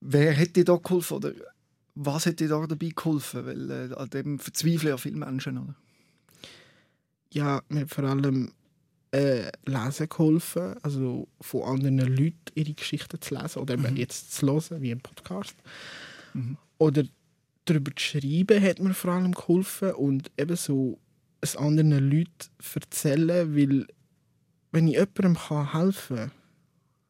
[0.00, 1.16] Wer hat dir da geholfen?
[1.18, 1.32] Oder
[1.94, 3.46] was hat dir da dabei geholfen?
[3.46, 5.58] Weil äh, an dem verzweifeln ja viele Menschen.
[5.58, 5.74] Oder?
[7.32, 8.52] ja, mir hat vor allem
[9.12, 13.96] äh, lesen geholfen, also von anderen Leuten ihre Geschichten zu lesen oder Mhm.
[13.96, 15.54] jetzt zu hören, wie ein Podcast.
[16.34, 16.56] Mhm.
[16.78, 17.04] Oder
[17.64, 20.98] darüber zu schreiben hat mir vor allem geholfen und eben so
[21.40, 22.30] es anderen Leuten
[22.74, 23.86] erzählen, weil
[24.72, 26.32] wenn ich jemandem kann helfen kann,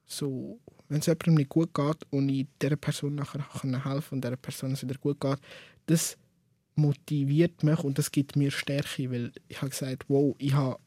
[0.07, 4.25] so, wenn es jemandem nicht gut geht und ich dieser Person nachher kann helfen und
[4.25, 5.39] dieser Person es wieder gut geht,
[5.87, 6.17] das
[6.75, 10.79] motiviert mich und das gibt mir Stärke, weil ich habe gesagt, wow, ich habe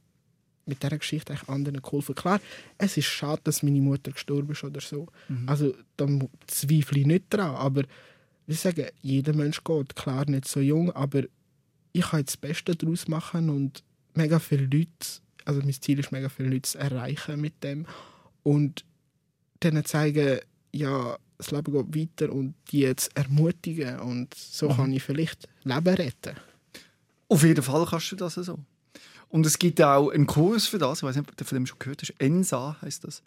[0.66, 2.16] mit dieser Geschichte eigentlich anderen geholfen.
[2.16, 2.40] Klar,
[2.78, 5.08] es ist schade, dass meine Mutter gestorben ist oder so.
[5.28, 5.50] Mhm.
[5.50, 6.08] Also da
[6.48, 7.84] zweifle ich nicht dran, aber
[8.48, 11.24] ich sage, jeder Mensch geht, klar nicht so jung, aber
[11.94, 13.84] ich kann jetzt das Beste daraus machen und
[14.16, 14.90] mega viele Leute,
[15.46, 17.86] also mein Ziel ist, mega viele Leute zu erreichen mit dem
[18.44, 18.84] und
[19.64, 20.40] denen zeigen,
[20.72, 24.76] ja, das Leben geht weiter und die jetzt ermutigen und so Mhm.
[24.76, 26.36] kann ich vielleicht Leben retten.
[27.30, 28.60] Auf jeden Fall kannst du das so.
[29.30, 31.66] Und es gibt auch einen Kurs für das, ich weiß nicht, ob du von dem
[31.66, 32.14] schon gehört hast.
[32.20, 33.24] ENSA heißt das.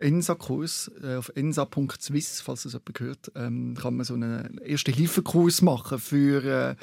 [0.00, 5.98] ENSA-Kurs äh, auf ensa.swiss, falls das jemand gehört, ähm, kann man so einen Erste-Hilfe-Kurs machen
[5.98, 6.76] für äh,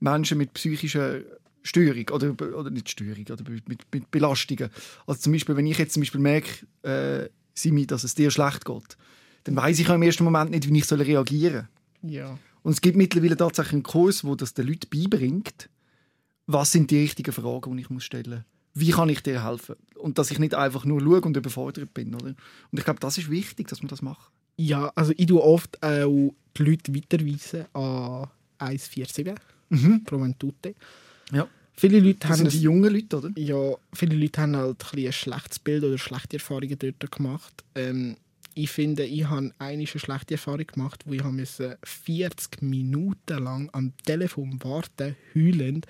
[0.00, 1.20] Menschen mit psychischer
[1.62, 4.70] Störung oder, oder nicht Störung, oder mit, mit Belastungen.
[5.06, 8.64] Also zum Beispiel, wenn ich jetzt zum Beispiel merke, äh, Simi, dass es dir schlecht
[8.64, 8.96] geht,
[9.44, 11.68] dann weiß ich auch im ersten Moment nicht, wie ich soll reagieren
[12.02, 12.10] soll.
[12.10, 12.38] Ja.
[12.62, 15.68] Und es gibt mittlerweile tatsächlich einen Kurs, wo das den Leuten beibringt,
[16.46, 18.44] was sind die richtigen Fragen, die ich muss stellen muss.
[18.74, 19.76] Wie kann ich dir helfen?
[19.96, 22.14] Und dass ich nicht einfach nur schaue und überfordert bin.
[22.14, 22.28] Oder?
[22.70, 24.30] Und ich glaube, das ist wichtig, dass man das macht.
[24.56, 29.34] Ja, also ich tue oft auch die Leute weiterweisen an 147,
[29.70, 30.04] Mhm.
[30.04, 30.74] Proventute.
[31.32, 31.48] Ja.
[31.74, 33.30] Viele Leute Das haben sind die jungen Leute, oder?
[33.38, 37.64] ja, viele Leute haben halt ein, ein schlechtes Bild oder schlechte Erfahrungen dort gemacht.
[37.74, 38.16] Ähm,
[38.54, 43.92] ich finde, ich habe eine schlechte Erfahrung gemacht, wo ich müssen 40 Minuten lang am
[44.04, 45.86] Telefon warten, heulend,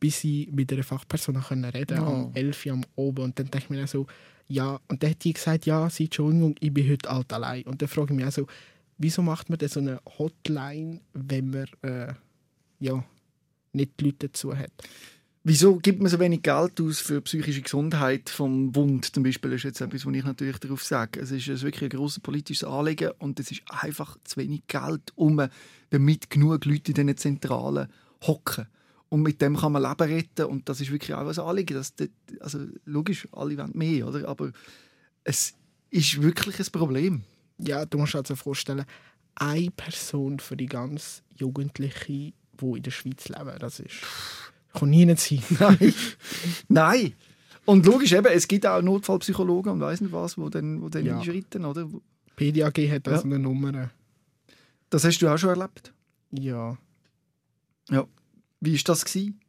[0.00, 2.06] bis ich mit einer Fachperson reden konnte, Oh.
[2.28, 3.24] am 11 Uhr am Oben.
[3.24, 4.06] Und dann denke ich mir auch so,
[4.46, 7.64] ja, und dann hat die gesagt, ja, sie, Entschuldigung, ich bin heute alt allein.
[7.64, 8.46] Und dann frage ich mich auch so,
[8.96, 12.14] wieso macht man denn so eine Hotline, wenn man äh,
[12.80, 13.04] ja,
[13.72, 14.72] nicht die Leute dazu hat?
[15.44, 19.50] Wieso gibt man so wenig Geld aus für psychische Gesundheit vom Bund zum Beispiel?
[19.52, 21.20] Das ist jetzt etwas, was ich natürlich darauf sage.
[21.20, 25.12] Es ist ein wirklich ein grosses politisches Anliegen und es ist einfach zu wenig Geld,
[25.14, 25.48] um
[25.90, 27.88] damit genug Leute in diesen Zentralen
[28.26, 28.66] hocken.
[29.08, 31.74] Und mit dem kann man Leben retten und das ist wirklich auch ein Anliegen.
[31.74, 31.94] Das,
[32.40, 34.28] also logisch, alle wollen mehr, oder?
[34.28, 34.52] aber
[35.24, 35.54] es
[35.90, 37.22] ist wirklich ein Problem.
[37.58, 38.84] ja, du musst dir also vorstellen,
[39.34, 43.96] eine Person für die ganz Jugendlichen, die in der Schweiz leben, das ist...
[44.74, 45.42] Kann nie nicht sein.
[45.78, 45.94] Nein.
[46.68, 47.12] Nein.
[47.64, 51.04] Und logisch, eben, es gibt auch Notfallpsychologen und weiss nicht was, die dann, wo dann
[51.04, 51.18] Ja.
[51.18, 51.64] einschreiten.
[51.64, 51.88] Oder?
[52.36, 53.34] PDAG hat also Ja.
[53.34, 53.90] eine Nummer.
[54.90, 55.92] Das hast du auch schon erlebt.
[56.30, 56.78] Ja.
[58.60, 59.04] Wie war das?
[59.04, 59.40] Gewesen?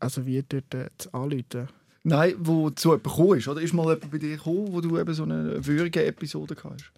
[0.00, 1.68] Also wie dort äh, zu anrufen.
[2.02, 3.48] Nein, wo zu jemandem gekommen ist.
[3.48, 6.92] Oder ist mal jemand bei dir gekommen, wo du eben so eine würdige Episode hast?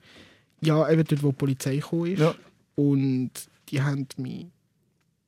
[0.61, 2.19] Ja, eben dort, wo die Polizei gekommen ist.
[2.21, 2.35] Ja.
[2.77, 3.31] Und
[3.69, 4.47] die haben mich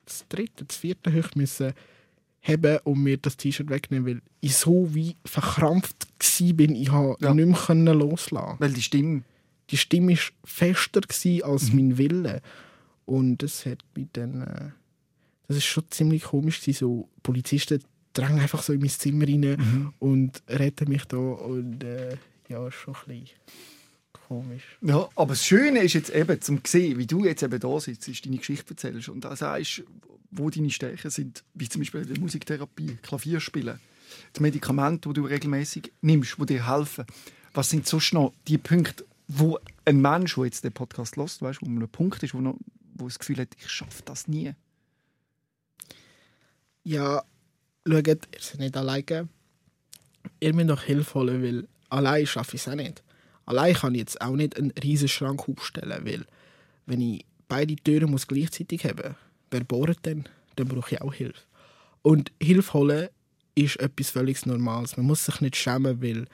[0.05, 1.73] das dritte, das vierte Höch müssen
[2.41, 6.07] haben und mir das T-Shirt wegnehmen, weil ich so wie verkrampft
[6.39, 6.73] war, bin.
[6.75, 7.33] Ich konnte Ja.
[7.33, 8.55] nicht mehr loslassen.
[8.59, 9.23] Weil die Stimme.
[9.69, 11.01] Die Stimme war fester
[11.43, 11.75] als Mhm.
[11.75, 12.41] mein Wille.
[13.05, 14.69] Und das hat mich dann, äh,
[15.47, 16.79] das ist schon ziemlich komisch gewesen.
[16.79, 17.83] So Polizisten
[18.13, 19.93] drängen einfach so in mein Zimmer rein Mhm.
[19.99, 23.37] und retten mich da und äh, ja, schon ein bisschen
[24.13, 24.77] komisch.
[24.81, 28.07] Ja, aber das Schöne ist jetzt eben, zum sehen, wie du jetzt eben da sitzt,
[28.07, 29.83] ist deine Geschichte erzählst und auch sagst,
[30.31, 33.79] wo deine Stärken sind, wie zum Beispiel der Musiktherapie, Klavierspielen,
[34.35, 37.05] die Medikamente, die du regelmäßig nimmst, die dir helfen.
[37.53, 41.61] Was sind sonst noch die Punkte, wo ein Mensch, der jetzt den Podcast hört, weißt,
[41.61, 42.57] wo man ein Punkt ist, wo, noch,
[42.95, 44.53] wo das Gefühl hat, ich schaffe das nie.
[46.83, 47.23] Ja,
[47.87, 49.27] schaut, ihr seid nicht alleine.
[50.39, 53.03] Ihr müsst doch Hilfe holen, weil allein schaffe ich es auch nicht.
[53.49, 56.25] Allein kann ich jetzt auch nicht einen riesen Schrank aufstellen, weil
[56.85, 59.15] wenn ich beide Türen muss gleichzeitig haben
[59.51, 60.25] wer bohrt denn?
[60.55, 61.41] Dann brauche ich auch Hilfe.
[62.01, 63.09] Und Hilfe holen
[63.55, 64.97] ist etwas völlig Normales.
[64.97, 66.27] Man muss sich nicht schämen, weil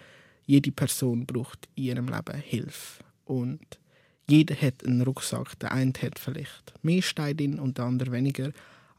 [0.46, 3.04] jede Person braucht in ihrem Leben Hilfe.
[3.26, 3.80] Und
[4.28, 5.58] jeder hat einen Rucksack.
[5.60, 8.52] Der eine hat vielleicht mehr Steine drin und der andere weniger.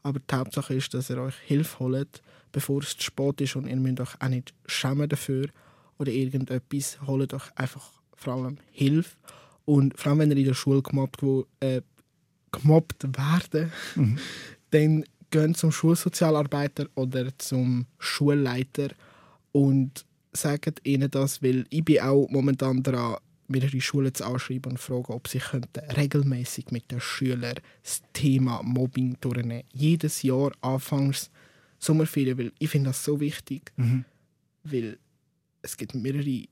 [0.03, 3.67] Aber die Hauptsache ist, dass ihr euch Hilfe holt, bevor es zu spät ist und
[3.67, 5.49] ihr müsst euch auch nicht schämen dafür
[5.97, 6.99] oder irgendetwas.
[7.05, 9.15] Holt euch einfach vor allem Hilfe.
[9.65, 11.81] Und vor allem, wenn ihr in der Schule gemobbt, wo, äh,
[12.51, 13.71] gemobbt werden,
[14.71, 18.89] dann geht zum Schulsozialarbeiter oder zum Schulleiter
[19.51, 24.77] und sagt ihnen das, weil ich bin auch momentan dran, mehrere Schulen zu anschreiben und
[24.77, 29.63] fragen, ob sie könnten regelmäßig mit den Schülern das Thema Mobbing durchnehmen.
[29.73, 31.31] Jedes Jahr anfangs
[31.79, 33.71] Sommerferien, weil ich finde das so wichtig,
[34.63, 34.97] weil
[35.61, 36.45] es gibt mehrere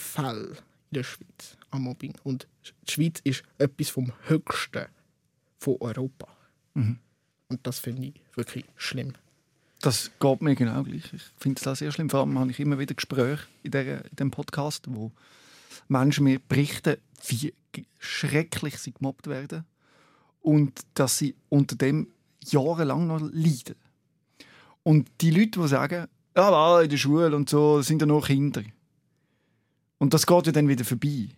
[0.00, 0.56] Suizidfälle
[0.90, 2.48] in der Schweiz an Mobbing und
[2.88, 4.86] die Schweiz ist etwas vom Höchsten
[5.58, 6.26] von Europa.
[6.74, 9.12] Und das finde ich wirklich schlimm.
[9.80, 11.12] Das geht mir genau gleich.
[11.12, 12.10] Ich finde das sehr schlimm.
[12.10, 15.10] Vor allem habe ich immer wieder Gespräche in, der, in dem Podcast, wo
[15.88, 16.96] Menschen mir berichten,
[17.28, 17.54] wie
[17.98, 19.64] schrecklich sie gemobbt werden
[20.42, 22.08] und dass sie unter dem
[22.44, 23.76] jahrelang noch leiden.
[24.82, 28.62] Und die Leute, die sagen, ja, in der Schule und so, sind ja nur Kinder.
[30.00, 31.28] Und das geht ja dann wieder vorbei.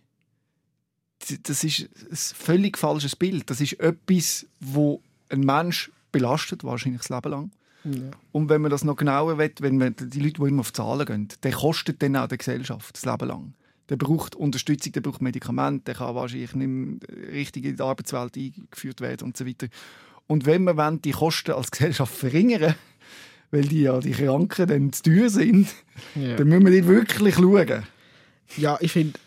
[1.43, 3.49] Das ist ein völlig falsches Bild.
[3.49, 7.51] Das ist etwas, wo ein Mensch belastet, wahrscheinlich das Leben lang.
[7.83, 8.11] Ja.
[8.31, 11.05] Und wenn man das noch genauer will, wenn man die Leute, die immer auf Zahlen
[11.05, 13.53] gehen, der kostet dann auch der Gesellschaft das Leben lang.
[13.89, 19.01] Der braucht Unterstützung, der braucht Medikamente, der kann wahrscheinlich nicht richtig in die Arbeitswelt eingeführt
[19.01, 19.67] werden und so weiter.
[20.27, 22.75] Und wenn wir wollen, die Kosten als Gesellschaft verringern
[23.51, 25.67] weil die ja die Kranken dann zu teuer sind,
[26.15, 26.37] Ja.
[26.37, 27.83] dann müssen wir die wirklich schauen.
[28.57, 29.19] Ja, ich finde,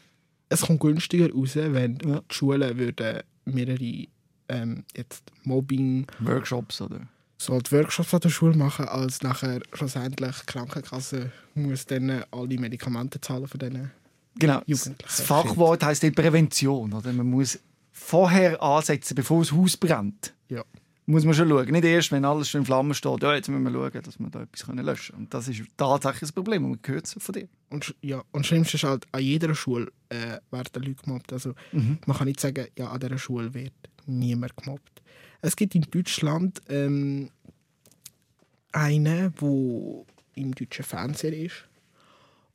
[0.49, 2.21] es kommt günstiger raus, wenn Ja.
[2.21, 4.07] die Schulen würden mehrere
[4.49, 7.01] ähm, jetzt Mobbing, Workshops, oder?
[7.39, 12.59] so die Workshops an der Schule machen, als nachher schlussendlich die Krankenkasse muss dann alle
[12.59, 13.91] Medikamente zahlen für denen.
[14.39, 14.63] Genau.
[14.67, 16.93] Das Fachwort heisst Prävention.
[16.93, 17.13] Oder?
[17.13, 17.59] Man muss
[17.93, 20.33] vorher ansetzen, bevor das Haus brennt.
[20.49, 20.63] Ja.
[21.09, 21.71] Muss man schon schauen.
[21.71, 24.29] Nicht erst, wenn alles schon in Flammen steht, ja, jetzt müssen wir schauen, dass wir
[24.29, 25.25] da etwas können löschen können.
[25.25, 26.65] Und das ist tatsächlich das Problem.
[26.65, 27.49] Und man hört es von dir.
[27.71, 31.33] Und, ja, und das Schlimmste ist halt, an jeder Schule äh, werden Leute gemobbt.
[31.33, 31.99] Also, Mhm.
[32.07, 33.73] Man kann nicht sagen, ja, an dieser Schule wird
[34.07, 35.03] niemand gemobbt.
[35.43, 37.31] Es gibt in Deutschland ähm,
[38.73, 41.65] einen, der im deutschen Fernsehen ist.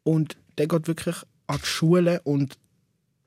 [0.04, 1.16] Und der geht wirklich
[1.48, 2.58] an die Schule und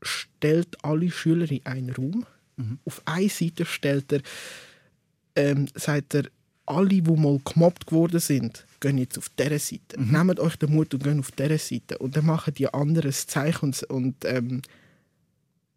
[0.02, 2.26] stellt alle Schüler in einen Raum.
[2.84, 4.20] Auf einer Seite stellt er,
[5.36, 6.24] ähm, sagt er,
[6.66, 10.00] alle, die mal gemobbt worden sind, gehen jetzt auf dieser Seite.
[10.00, 11.98] Nehmt euch den Mut und gehen auf dieser Seite.
[11.98, 14.62] Und dann machen die anderen das Zeichen und, und ähm,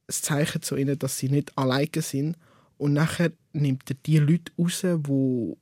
[0.07, 2.37] das Zeichen zu ihnen, dass sie nicht alleine sind.
[2.77, 5.53] Und nachher nimmt er die Leute raus, die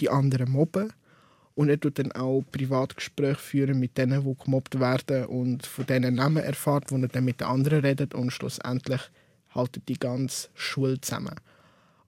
[0.00, 0.92] die anderen mobben.
[1.54, 6.14] Und er tut dann auch Privatgespräche führen mit denen, die gemobbt werden und von denen
[6.14, 9.02] Namen erfahrt, wo er dann mit den anderen redet und schlussendlich
[9.50, 11.34] haltet die ganze Schule zusammen.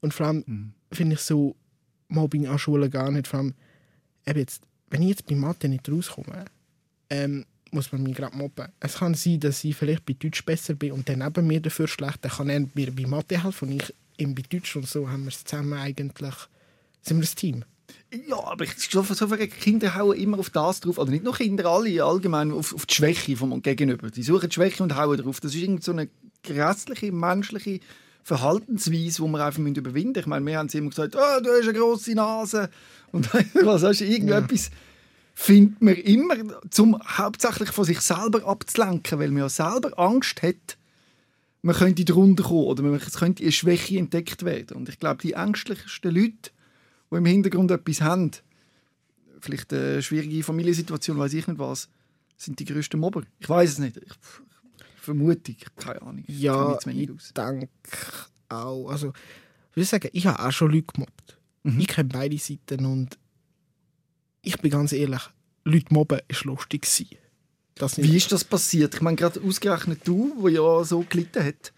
[0.05, 1.57] Und vor allem finde ich so
[2.09, 3.27] Mobbing an Schulen gar nicht.
[3.27, 3.55] Vor allem,
[4.27, 6.45] eben jetzt, wenn ich jetzt bei Mathe nicht rauskomme,
[7.09, 8.69] ähm, muss man mich gerade mobben.
[8.81, 11.89] Es kann sein, dass ich vielleicht bei Deutsch besser bin und dann neben mir dafür
[11.89, 12.19] schlecht.
[12.21, 15.23] Dann kann er mir bei Mathe helfen und ich ihm bei Deutsch und so haben
[15.23, 16.35] wir es zusammen eigentlich,
[17.01, 17.65] sind wir ein Team.
[18.29, 20.99] Ja, aber ich so, so viele Kinder hauen immer auf das drauf.
[20.99, 24.11] Oder nicht nur Kinder, alle allgemein auf, auf die Schwäche vom Gegenüber.
[24.11, 25.41] Die suchen die Schwäche und hauen drauf.
[25.41, 26.11] Das ist irgendwie so eine
[26.43, 27.81] grässliche, menschliche
[28.25, 30.21] Verhaltensweise, die wir einfach müssen überwinden müssen.
[30.21, 32.71] Ich meine, wir haben sie immer gesagt, oh, du hast eine grosse Nase.
[33.13, 33.29] Und
[33.63, 34.71] was hast du, irgendetwas
[35.35, 36.35] findet man immer,
[36.79, 40.79] um hauptsächlich von sich selber abzulenken, weil man ja selber Angst hat,
[41.63, 44.77] man könnte drunter kommen oder man- es könnte eine Schwäche entdeckt werden.
[44.77, 46.51] Und ich glaube, die ängstlichsten Leute,
[47.11, 48.31] die im Hintergrund etwas haben,
[49.41, 51.89] vielleicht eine schwierige Familiensituation, weiß ich nicht was,
[52.39, 53.23] sind die grössten Mobber.
[53.39, 53.97] Ich weiß es nicht.
[53.99, 54.13] Ich,
[55.05, 56.25] Vermutung, keine Ahnung.
[56.27, 57.33] Ich Ja, ich aus.
[57.35, 57.69] denke
[58.49, 58.89] auch.
[58.91, 59.13] Also,
[59.71, 61.39] Ich würde sagen, ich habe auch schon Leute gemobbt.
[61.65, 61.81] Mhm.
[61.81, 63.19] Ich kenne beide Seiten und
[64.43, 65.23] ich bin ganz ehrlich,
[65.65, 66.87] Leute mobben ist lustig.
[67.97, 68.95] Wie ist das passiert?
[68.95, 71.73] Ich meine, gerade ausgerechnet du, wo ja so gelitten hat.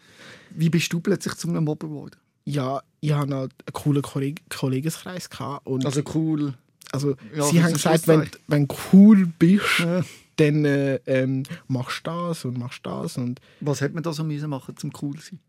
[0.50, 2.16] Wie bist du plötzlich zu einem Mobber geworden?
[2.44, 5.28] Ja, ich hatte halt einen coolen Kolleg Kollegenkreis
[5.64, 6.54] und Also cool.
[6.92, 10.04] also ja, sie haben gesagt, wenn, wenn du cool bist, Ja.
[10.36, 14.22] Dann äh, ähm, machst du das und machst das und Was hätte man da so
[14.24, 15.40] müssen machen, zum cool zu sein?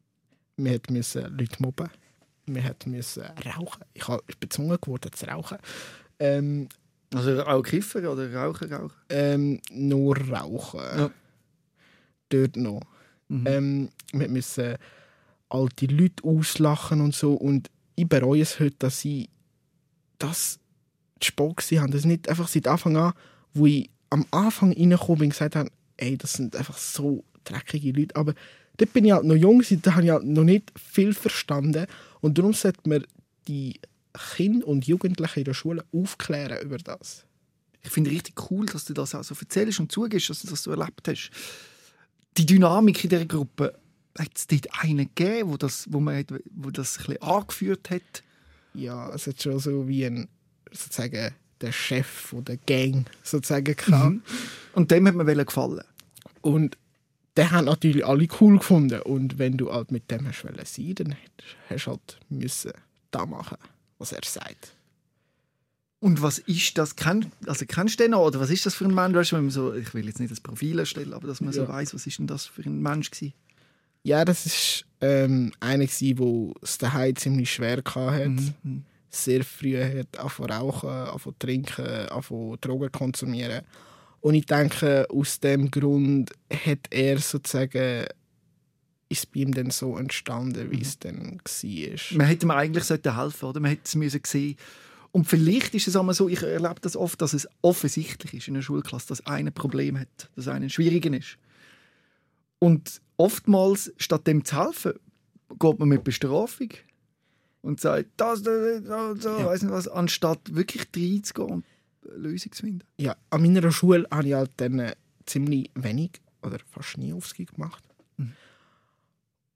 [0.59, 1.89] wir hätten müssen Leute mobben,
[2.47, 3.83] wir hätten müssen rauchen.
[3.93, 5.57] Ich, hab, ich bin gezwungen geworden zu rauchen.
[6.19, 6.67] Ähm,
[7.13, 8.95] Also auch Kiffer oder Rauchen, Rauchen?
[9.09, 10.79] ähm, nur rauchen.
[10.79, 11.11] Ja.
[12.29, 12.81] Dort noch.
[13.27, 13.47] Mhm.
[13.47, 14.75] Ähm, wir müssen
[15.49, 17.33] alte Leute auslachen und so.
[17.33, 19.29] Und ich bereue es heute, dass ich
[20.17, 20.59] das
[21.21, 21.91] Sport habe.
[21.91, 23.13] Das nicht einfach seit Anfang an,
[23.53, 27.91] wo ich am Anfang reingekommen bin und gesagt habe, ey, das sind einfach so dreckige
[27.91, 28.15] Leute.
[28.15, 28.33] Aber
[28.77, 31.87] dort bin ich halt noch jung, da habe ich halt noch nicht viel verstanden.
[32.21, 33.03] Und darum sollte man
[33.47, 33.79] die
[34.35, 37.25] Kinder und Jugendlichen in der Schule aufklären über das.
[37.83, 40.63] Ich finde richtig cool, dass du das auch so erzählst und zugibst, dass du das
[40.63, 41.31] so erlebt hast.
[42.37, 43.73] Die Dynamik in dieser Gruppe,
[44.17, 48.23] hat es dort einen gegeben, wo das, wo man, wo das ein bisschen angeführt hat?
[48.73, 50.27] Ja, es hat schon so wie ein,
[50.71, 54.13] sozusagen, der Chef von der Gang sozusagen gehabt.
[54.13, 54.21] Mhm.
[54.73, 55.83] Und dem hat man gefallen.
[56.41, 56.77] Und
[57.35, 59.01] den haben natürlich alle cool gefunden.
[59.01, 61.15] Und wenn du halt mit dem hast wollen sein, dann
[61.69, 62.71] hast du halt müssen
[63.11, 63.57] da machen,
[63.99, 64.73] was er sagt.
[65.99, 66.95] Und was ist das?
[66.95, 68.21] Kenn, also kennst du den noch?
[68.21, 69.15] Oder was ist das für ein Mensch?
[69.15, 71.61] Weißt wenn man so, ich will jetzt nicht das Profil erstellen, aber dass man so
[71.63, 71.67] Ja.
[71.67, 73.33] weiß, was ist denn das für ein Mensch gewesen?
[74.03, 78.29] Ja, das ist ähm, einer, der es daheim ziemlich schwer hatte.
[78.29, 78.85] Mhm.
[79.17, 83.61] Sehr früh hat angefangen rauchen, angefangen trinken, angefangen Drogen konsumieren.
[84.21, 88.05] Und ich denke, aus dem Grund hat er sozusagen
[89.09, 92.17] ist bei ihm dann so entstanden, wie es dann war.
[92.17, 93.59] Man hätte ihm eigentlich helfen oder?
[93.59, 94.57] Man hätte es müssen sehen.
[95.11, 98.55] Und vielleicht ist es einmal so, ich erlebe das oft, dass es offensichtlich ist in
[98.55, 101.37] einer Schulklasse, dass einer ein Problem hat, dass einer ein Schwieriger ist.
[102.59, 104.93] Und oftmals, statt dem zu helfen,
[105.57, 106.69] geht man mit Bestrafung
[107.67, 109.45] und sagt, das, das, das, das Ja.
[109.45, 111.65] weiss nicht was, anstatt wirklich reinzugehen und
[112.05, 112.87] eine Lösung zu finden.
[112.97, 117.45] Ja, an meiner Schule habe ich halt dann äh, ziemlich wenig oder fast nie Aufski
[117.45, 117.83] gemacht.
[118.17, 118.31] Mhm.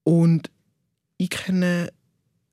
[0.04, 0.52] Und
[1.18, 1.92] ich kenne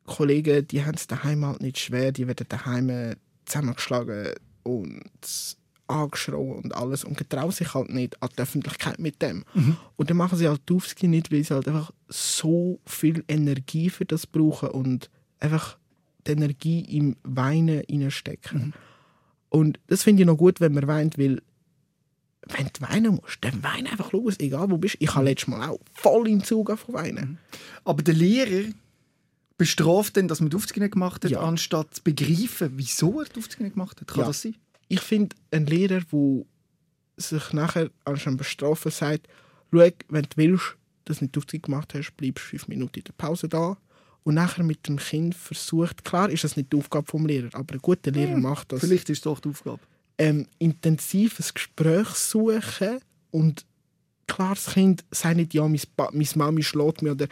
[0.04, 5.56] Kollegen, die haben es daheim halt nicht schwer, die werden daheim zusammengeschlagen und
[5.88, 9.44] angeschrien und alles und getrauen sich halt nicht an die Öffentlichkeit mit dem.
[9.54, 9.76] Mhm.
[9.96, 13.88] Und dann machen sie halt die Aufski nicht, weil sie halt einfach so viel Energie
[13.90, 15.78] für das brauchen und einfach
[16.26, 18.74] die Energie im Weinen reinstecken.
[19.48, 21.40] Und das finde ich noch gut, wenn man weint, weil
[22.48, 24.96] wenn du weinen musst, dann wein einfach los, egal wo du bist.
[25.00, 27.38] Ich habe letztes Mal auch voll im Zug von weinen.
[27.84, 28.70] Aber der Lehrer
[29.58, 31.40] bestraft dann, dass man die Aufzüge nicht gemacht hat, Ja.
[31.40, 34.08] anstatt zu begreifen, wieso er die Aufzüge nicht gemacht hat.
[34.08, 34.26] Kann Ja.
[34.28, 34.54] das sein?
[34.88, 36.44] Ich finde, ein Lehrer, der
[37.16, 39.28] sich nachher anstatt bestrafen sagt,
[39.72, 42.98] schau, wenn du willst, dass du nicht die Aufzüge gemacht hast, bleibst du fünf Minuten
[43.00, 43.76] in der Pause da.
[44.28, 47.72] Und nachher mit dem Kind versucht, klar ist das nicht die Aufgabe vom Lehrer, aber
[47.72, 48.80] ein guter Lehrer macht das.
[48.80, 49.80] Vielleicht ist es doch die Aufgabe.
[50.18, 52.98] ähm, intensives Gespräch suchen
[53.30, 53.64] und
[54.26, 55.80] klar, das Kind sagt nicht, ja, meine,
[56.12, 57.26] meine Mami schlägt mich oder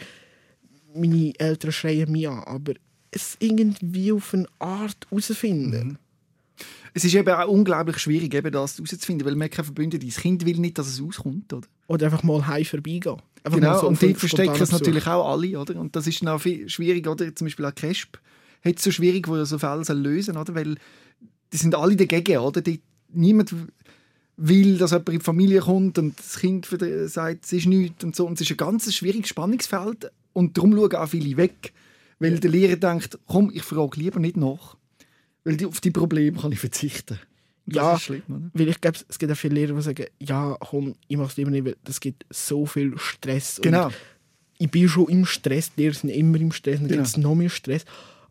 [0.95, 2.73] meine Eltern schreien mich an, aber
[3.11, 5.99] es irgendwie auf eine Art herausfinden.
[6.95, 10.07] Es ist eben auch unglaublich schwierig, eben das herauszufinden, weil man keine Verbündete.
[10.07, 11.53] Das Kind will nicht, dass es auskommt.
[11.53, 11.69] Oder?
[11.87, 13.17] Oder einfach mal heim vorbeigehen.
[13.45, 15.59] Einfach Genau, so und die verstecken es natürlich auch alle.
[15.59, 15.77] Oder?
[15.77, 17.07] Und das ist dann auch viel schwierig.
[17.07, 17.35] Oder?
[17.35, 18.19] Zum Beispiel auch Cresp
[18.65, 20.55] hat es so schwierig, wo er so Fälle lösen oder?
[20.55, 20.77] Weil
[21.53, 22.39] die sind alle dagegen.
[22.39, 22.61] Oder?
[22.61, 22.81] Die,
[23.13, 23.55] niemand
[24.37, 26.69] will, dass jemand in die Familie kommt und das Kind
[27.07, 28.27] sagt, es ist nichts und so.
[28.27, 30.11] Und es ist ein ganz schwieriges Spannungsfeld.
[30.33, 31.73] Und darum schauen auch viele weg.
[32.19, 34.77] Weil der Lehrer denkt, komm, ich frage lieber nicht nach.
[35.45, 37.21] Weil auf die Probleme kann ich verzichten.
[37.67, 37.99] Das Ja.
[37.99, 38.51] schlimm, oder?
[38.55, 41.37] Weil ich glaube, es gibt auch viele Lehrer, die sagen, ja, komm, ich mache es
[41.37, 43.61] lieber nicht, weil das gibt so viel Stress.
[43.63, 43.91] Genau.
[44.59, 46.99] Ich bin schon im Stress, die Lehrer sind immer im Stress, dann Genau.
[47.03, 47.85] gibt es noch mehr Stress.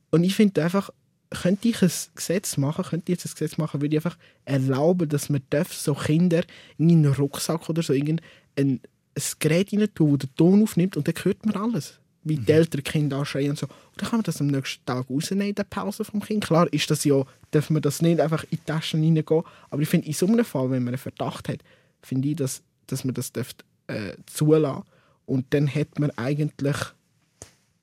[0.10, 0.90] Und ich finde einfach,
[1.30, 5.10] könnte ich ein Gesetz machen, könnte ich jetzt ein Gesetz machen, würde ich einfach erlauben,
[5.10, 6.44] dass man darf, so Kinder
[6.78, 8.26] in einen Rucksack oder so irgendein
[8.58, 8.70] ein,
[9.16, 12.00] ein Gerät rein tun, das den Ton aufnimmt und dann hört man alles.
[12.28, 13.68] Wie die Eltern Kinder anschreien und so.
[13.68, 16.44] Und dann kann man das am nächsten Tag rausnehmen in der Pause vom Kind.
[16.44, 19.44] Klar ist das ja, darf man das nicht einfach in die Taschen reingehen.
[19.70, 21.60] Aber ich finde, in so einem Fall, wenn man einen Verdacht hat,
[22.02, 24.84] finde ich, dass, dass man das dürfte, äh, zulassen
[25.28, 26.78] Und dann hat man eigentlich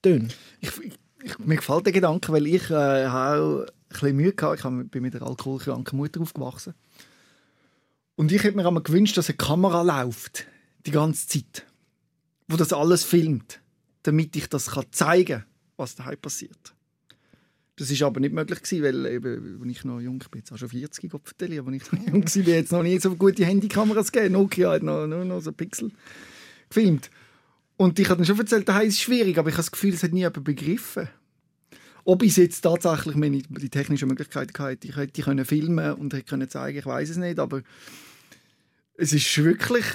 [0.03, 0.31] dünn.
[0.59, 0.71] Ich,
[1.23, 4.59] ich, mir gefällt der Gedanke, weil ich äh, habe auch ein bisschen Mühe gehabt.
[4.59, 6.73] Ich bin mit einer alkoholkranken Mutter aufgewachsen.
[8.15, 10.45] Und ich hätte mir einmal gewünscht, dass eine Kamera läuft,
[10.85, 11.65] die ganze Zeit,
[12.47, 13.59] wo das alles filmt,
[14.03, 15.45] damit ich das kann zeigen kann,
[15.77, 16.73] was daheim passiert.
[17.75, 20.69] Das ist aber nicht möglich weil eben, als ich noch jung bin, jetzt auch schon
[20.69, 24.33] 40, Gott vertelle, aber ich noch jung war, jetzt noch nie so gute Handykameras gegeben.
[24.33, 25.91] Nokia hat noch, nur noch so Pixel
[26.69, 27.09] gefilmt.
[27.75, 29.93] Und ich habe dann schon erzählt, daheim ist es schwierig, aber ich habe das Gefühl,
[29.93, 31.09] es hat nie jemand begriffen.
[32.05, 36.25] Ob ich jetzt tatsächlich meine, die technischen Möglichkeiten hatte, ich hätte können filmen und hätte
[36.25, 36.47] können
[36.77, 37.63] ich weiß es nicht, aber
[38.95, 39.85] es ist wirklich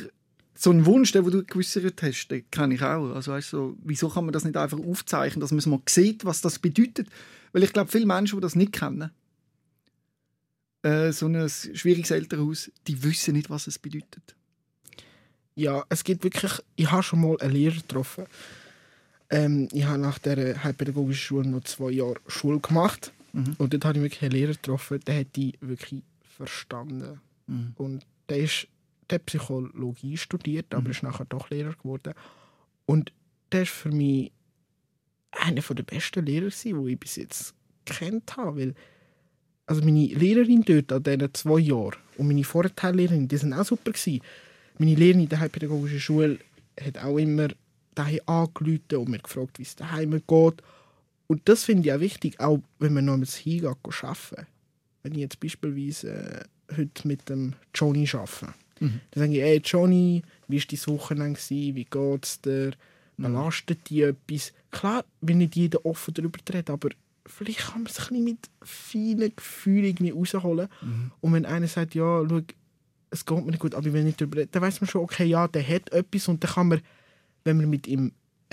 [0.61, 3.15] so ein Wunsch, den du geäußert hast, den kenne ich auch.
[3.15, 6.41] Also weißt, so, wieso kann man das nicht einfach aufzeichnen, dass man mal sieht, was
[6.41, 7.09] das bedeutet?
[7.53, 9.13] Weil ich glaube, viele Menschen, die das nicht kennen,
[10.83, 14.35] äh, so ein schwieriges Elternhaus, die wissen nicht, was es bedeutet.
[15.55, 18.25] Ja, es gibt wirklich, ich habe schon mal einen Lehrer getroffen.
[19.31, 23.13] Ähm, ich habe nach der heilpädagogischen Schule noch zwei Jahre Schule gemacht.
[23.33, 23.55] Mhm.
[23.59, 26.03] Und dort habe ich wirklich einen Lehrer getroffen, der hat die wirklich
[26.37, 27.21] verstanden.
[27.47, 27.75] Mhm.
[27.77, 28.67] Und der, ist,
[29.11, 30.91] der Psychologie studiert, aber Mhm.
[30.91, 32.15] ist nachher doch Lehrer geworden.
[32.87, 33.13] Und
[33.53, 34.33] der ist für mich
[35.31, 37.55] einer der besten Lehrer, die ich bis jetzt
[37.85, 38.61] kennt habe.
[38.61, 38.75] Weil,
[39.67, 43.93] also meine Lehrerin dort an diesen zwei Jahren und meine Vorteillehrerin, die sind auch super.
[43.93, 44.21] Gewesen.
[44.79, 46.39] Meine Lehrerin in der heilpädagogischen Schule
[46.81, 47.49] hat auch immer
[47.95, 50.63] daheim angerufen und mir gefragt, wie es daheim geht.
[51.27, 54.47] Und das finde ich auch wichtig, auch wenn man noch hingeht, arbeiten.
[55.03, 59.01] Wenn ich jetzt beispielsweise äh, heute mit dem Johnny arbeite, Mhm.
[59.11, 61.41] dann sage ich, hey Johnny, wie war dein Wochenende?
[61.41, 61.74] gewesen?
[61.74, 62.72] Wie geht es dir?
[63.16, 64.53] Belastet dich etwas?
[64.70, 66.91] Klar, will nicht jeder offen darüber reden, aber
[67.26, 70.68] vielleicht kann man es ein bisschen mit feinen Gefühlen rausholen.
[71.20, 72.41] Und wenn einer sagt, ja, schau,
[73.11, 75.03] es geht mir nicht gut, aber ich will nicht darüber reden, dann weiß man schon,
[75.03, 76.81] okay, ja, der hat etwas und dann kann man,
[77.45, 78.12] wenn man mit ihm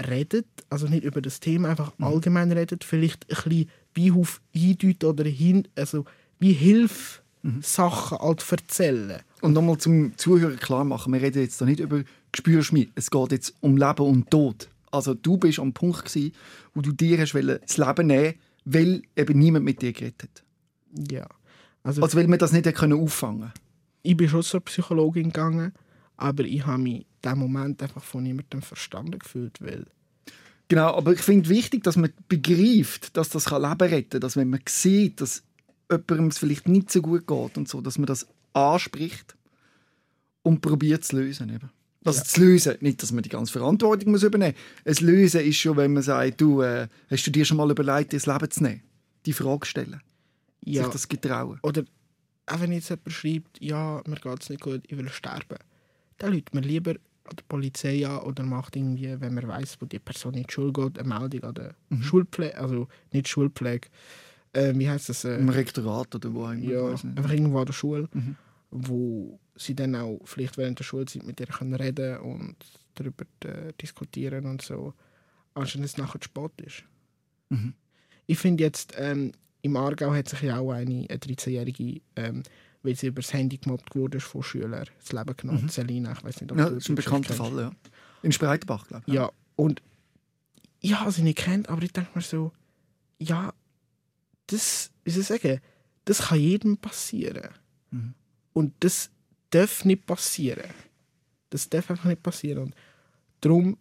[0.09, 5.05] redet, also nicht über das Thema, einfach allgemein redet, vielleicht ein bisschen wie auf eindeuten
[5.05, 6.05] oder hin, also
[6.39, 7.21] wie Hilfe
[7.61, 9.21] Sachen halt erzählen.
[9.41, 12.91] Und nochmal zum Zuhörer klar machen, wir reden jetzt da nicht über Gespürschmied.
[12.95, 14.69] Es geht jetzt um Leben und Tod.
[14.91, 16.33] Also du bist am Punkt gewesen,
[16.73, 18.35] wo du dir hast das Leben nehmen
[18.67, 20.43] weil eben niemand mit dir geredet hat.
[21.11, 21.27] Ja.
[21.83, 23.51] Also, Also weil man das nicht können auffangen
[24.05, 25.73] ich bin schon zur Psychologin gegangen,
[26.15, 29.85] aber ich habe mich in diesem Moment einfach von niemandem verstanden gefühlt, weil
[30.67, 34.21] Genau, aber ich finde wichtig, dass man begreift, dass das Leben retten kann.
[34.21, 35.43] Dass wenn man sieht, dass
[35.89, 39.35] jemandem es vielleicht nicht so gut geht und so, dass man das anspricht
[40.43, 41.49] und probiert zu lösen.
[41.49, 41.69] Eben.
[42.03, 42.25] Also Ja.
[42.25, 44.55] zu lösen, nicht, dass man die ganze Verantwortung muss übernehmen
[44.85, 44.99] muss.
[44.99, 48.11] Ein Lösen ist schon, wenn man sagt, du, äh, hast du dir schon mal überlegt,
[48.13, 48.81] dir das Leben zu nehmen?
[49.25, 50.01] Die Frage stellen,
[50.63, 51.59] ja, sich das getrauen.
[51.63, 51.83] Oder
[52.45, 55.57] auch wenn jetzt jemand schreibt, ja, mir geht es nicht gut, ich will sterben,
[56.19, 59.87] dann lädt man lieber an der Polizei an oder macht irgendwie, wenn man weiß, wo
[59.87, 63.87] die Person in die Schule geht, eine Meldung an der Schulpflege, also nicht Schulpflege,
[64.55, 65.23] äh, wie heißt das?
[65.25, 66.55] Äh, Im Rektorat oder wo immer.
[66.55, 68.35] ja, einfach irgendwo an der Schule, Mhm.
[68.71, 72.55] wo sie dann auch vielleicht während der Schulzeit mit ihr können reden und
[72.95, 74.93] darüber äh, diskutieren und so,
[75.53, 76.83] anstatt es nachher zu spät ist.
[77.49, 77.73] Mhm.
[78.27, 79.31] Ich finde jetzt, ähm,
[79.61, 82.43] im Aargau hat sich ja auch eine, eine 13-Jährige, ähm,
[82.83, 85.63] weil sie übers Handy gemobbt wurde von Schülern, das Leben genommen.
[85.63, 85.69] Mhm.
[85.69, 87.33] Selina, ich weiß nicht, ob Ja, du das ist ein bekannter.
[87.33, 87.71] Fall, ja.
[88.23, 89.13] In Spreitenbach, glaube ich.
[89.13, 89.81] Ja, und
[90.81, 92.51] ich habe sie nicht kennt, aber ich denke mir so,
[93.19, 93.53] ja,
[94.47, 95.61] das, wie soll ich sagen,
[96.05, 97.49] das kann jedem passieren.
[97.91, 98.13] Mhm.
[98.53, 99.09] Und das
[99.49, 100.69] darf nicht passieren.
[101.49, 102.63] Das darf einfach nicht passieren.
[102.63, 102.75] Und
[103.41, 103.77] darum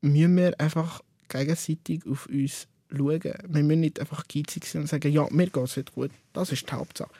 [0.00, 3.20] müssen wir einfach gegenseitig auf uns schauen.
[3.20, 6.10] Wir müssen nicht einfach geizig sein und sagen, ja, mir geht es nicht gut.
[6.32, 7.10] Das ist die Hauptsache.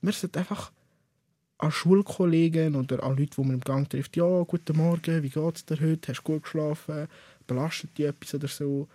[0.00, 0.72] Wir sollten einfach
[1.58, 5.56] an Schulkollegen oder an Leute, die man im Gang trifft, ja, guten Morgen, wie geht
[5.56, 6.12] es dir heute?
[6.12, 7.08] Hast du gut geschlafen?
[7.46, 8.88] Belastet dich etwas oder so?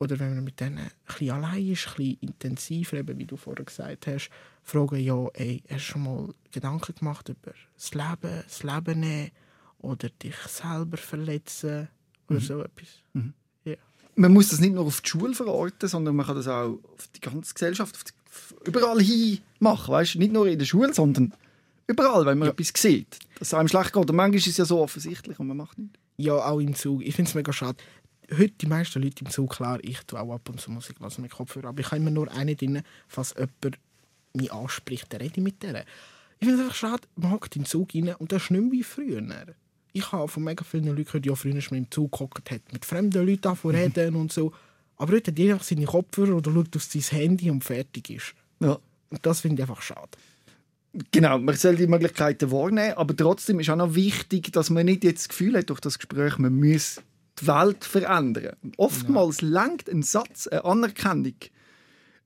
[0.00, 3.36] Oder wenn man mit denen ein bisschen allein ist, ein bisschen intensiver, eben, wie du
[3.36, 4.30] vorher gesagt hast,
[4.62, 9.30] fragen, ja, ey, hast du schon mal Gedanken gemacht über das Leben, das Leben nehmen
[9.78, 11.88] oder dich selber verletzen
[12.28, 12.88] oder so etwas?
[14.18, 17.08] man muss das nicht nur auf die Schule verorten, sondern man kann das auch auf
[17.14, 19.92] die ganze Gesellschaft, die, überall hin machen.
[19.92, 20.16] Weißt?
[20.16, 21.32] Nicht nur in der Schule, sondern
[21.86, 22.52] überall, wenn man Ja.
[22.52, 23.18] etwas sieht.
[23.38, 24.10] Dass es einem schlecht geht.
[24.10, 25.98] Und manchmal ist es ja so offensichtlich und man macht nichts.
[26.16, 27.02] Ja, auch im Zug.
[27.04, 27.78] Ich finde es mega schade.
[28.30, 31.22] Heute die meisten Leute im Zug, klar, ich tue auch ab und zu Musik lassen
[31.22, 33.78] mit Kopfhörer, aber ich habe immer nur eine drin, falls jemand
[34.34, 35.84] mich anspricht, dann rede ich mit der.
[36.38, 38.60] Ich finde es einfach schade, man hockt in den Zug rein und das ist nicht
[38.60, 39.22] mehr wie früher.
[39.92, 42.84] Ich habe von mega vielen Leuten gehört, ja, früher man im Zug gehockt, hat mit
[42.84, 44.52] fremden Leuten angefangen zu reden und so.
[44.96, 48.34] Aber heute hat jeder einfach seine Kopfhörer oder schaut auf sein Handy und fertig ist.
[48.60, 48.78] Ja.
[49.10, 50.10] Und das finde ich einfach schade.
[51.12, 55.04] Genau, man soll die Möglichkeiten wahrnehmen, aber trotzdem ist auch noch wichtig, dass man nicht
[55.04, 57.00] jetzt das Gefühl hat, durch das Gespräch, man muss
[57.40, 58.56] die Welt verändern.
[58.76, 61.34] Oftmals langt ein Satz, eine Anerkennung,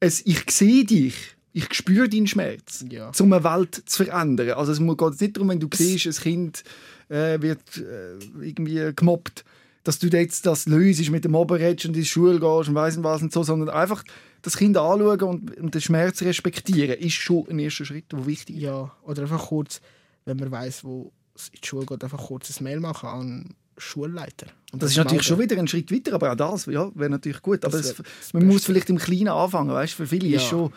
[0.00, 1.14] es, ich sehe dich,
[1.52, 3.12] ich spüre deinen Schmerz, Ja.
[3.20, 4.50] um eine Welt zu verändern.
[4.52, 6.64] Also es geht nicht darum, wenn du siehst, ein Kind
[7.08, 9.44] äh, wird äh, irgendwie gemobbt,
[9.84, 12.96] dass du jetzt das löst, mit dem redest und in die Schule gehst und weiss
[12.96, 14.02] nicht was und so, sondern einfach
[14.42, 18.56] das Kind anschauen und, und den Schmerz respektieren, ist schon ein erster Schritt, der wichtig
[18.56, 18.62] ist.
[18.62, 19.80] Ja, oder einfach kurz,
[20.24, 23.54] wenn man weiß, wo es in die Schule geht, einfach kurz ein Mail machen an
[23.76, 24.46] Schulleiter.
[24.72, 27.42] Und Das ist natürlich schon wieder ein Schritt weiter, aber auch das ja, wäre natürlich
[27.42, 27.64] gut.
[27.64, 29.94] Aber Das es, das man muss vielleicht im Kleinen anfangen, weißt?
[29.94, 30.48] Für viele ist Ja.
[30.48, 30.72] schon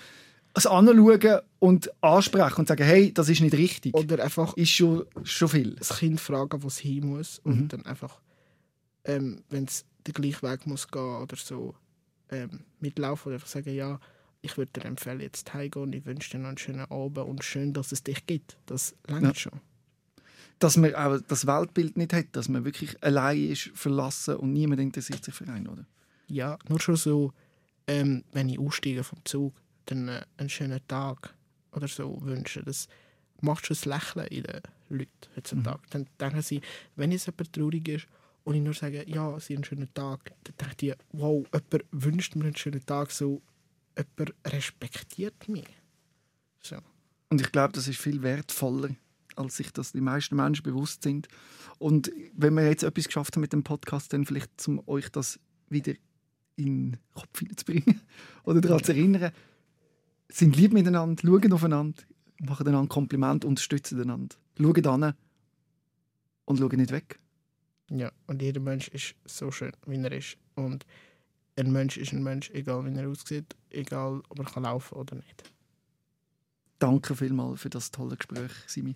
[0.54, 5.06] das Anschauen und ansprechen und sagen, hey, das ist nicht richtig, Oder einfach ist schon,
[5.24, 5.76] schon viel.
[5.76, 7.52] das Kind fragen, wo es hin muss Mhm.
[7.52, 8.22] und dann einfach,
[9.04, 11.76] ähm, wenn es den gleichen Weg muss gehen oder so,
[12.30, 14.00] ähm, mitlaufen oder einfach sagen, ja,
[14.41, 17.43] ich würde dir empfehlen, jetzt heimgehen und ich wünsche dir noch einen schönen Abend und
[17.43, 18.58] schön, dass es dich gibt.
[18.68, 19.34] Das langt Ja.
[19.36, 19.60] schon.
[20.60, 24.82] Dass man auch das Weltbild nicht hat, dass man wirklich allein ist, verlassen und niemand
[24.82, 25.86] interessiert sich für einen, oder?
[26.28, 27.34] Ja, nur schon so,
[27.88, 29.53] ähm, wenn ich aussteige vom Zug,
[29.86, 31.34] dann äh, einen schönen Tag
[31.72, 32.64] oder so wünschen.
[32.66, 32.88] Das
[33.41, 35.82] macht schon das Lächeln in den Leuten heutzutage.
[35.89, 36.62] Dann denken sie,
[36.95, 38.08] wenn jetzt jemand traurig ist
[38.43, 41.86] und ich nur sage, ja, sie haben einen schönen Tag, dann denken die, wow, jemand
[41.91, 43.41] wünscht mir einen schönen Tag, so,
[43.97, 45.68] jemand respektiert mich.
[46.62, 46.78] So.
[47.30, 48.89] Und ich glaube, das ist viel wertvoller,
[49.36, 51.28] als sich das die meisten Menschen bewusst sind.
[51.78, 55.40] Und wenn wir jetzt etwas geschafft haben mit dem Podcast, dann vielleicht, um euch das
[55.70, 55.94] wieder
[56.56, 58.02] in den Kopf hineinzubringen
[58.44, 59.32] oder daran zu erinnern,
[60.30, 62.02] sind lieb miteinander, schauen aufeinander,
[62.40, 64.36] machen einander Kompliment, unterstützen einander.
[64.58, 65.14] Schauen an
[66.46, 67.20] und schauen nicht weg.
[67.90, 70.38] Ja, und jeder Mensch ist so schön, wie er ist.
[70.56, 70.86] Und
[71.56, 75.16] ein Mensch ist ein Mensch, egal wie er aussieht, egal ob er kann laufen oder
[75.16, 75.44] nicht.
[76.80, 78.96] Danke vielmals für das tolle Gespräch, Simi.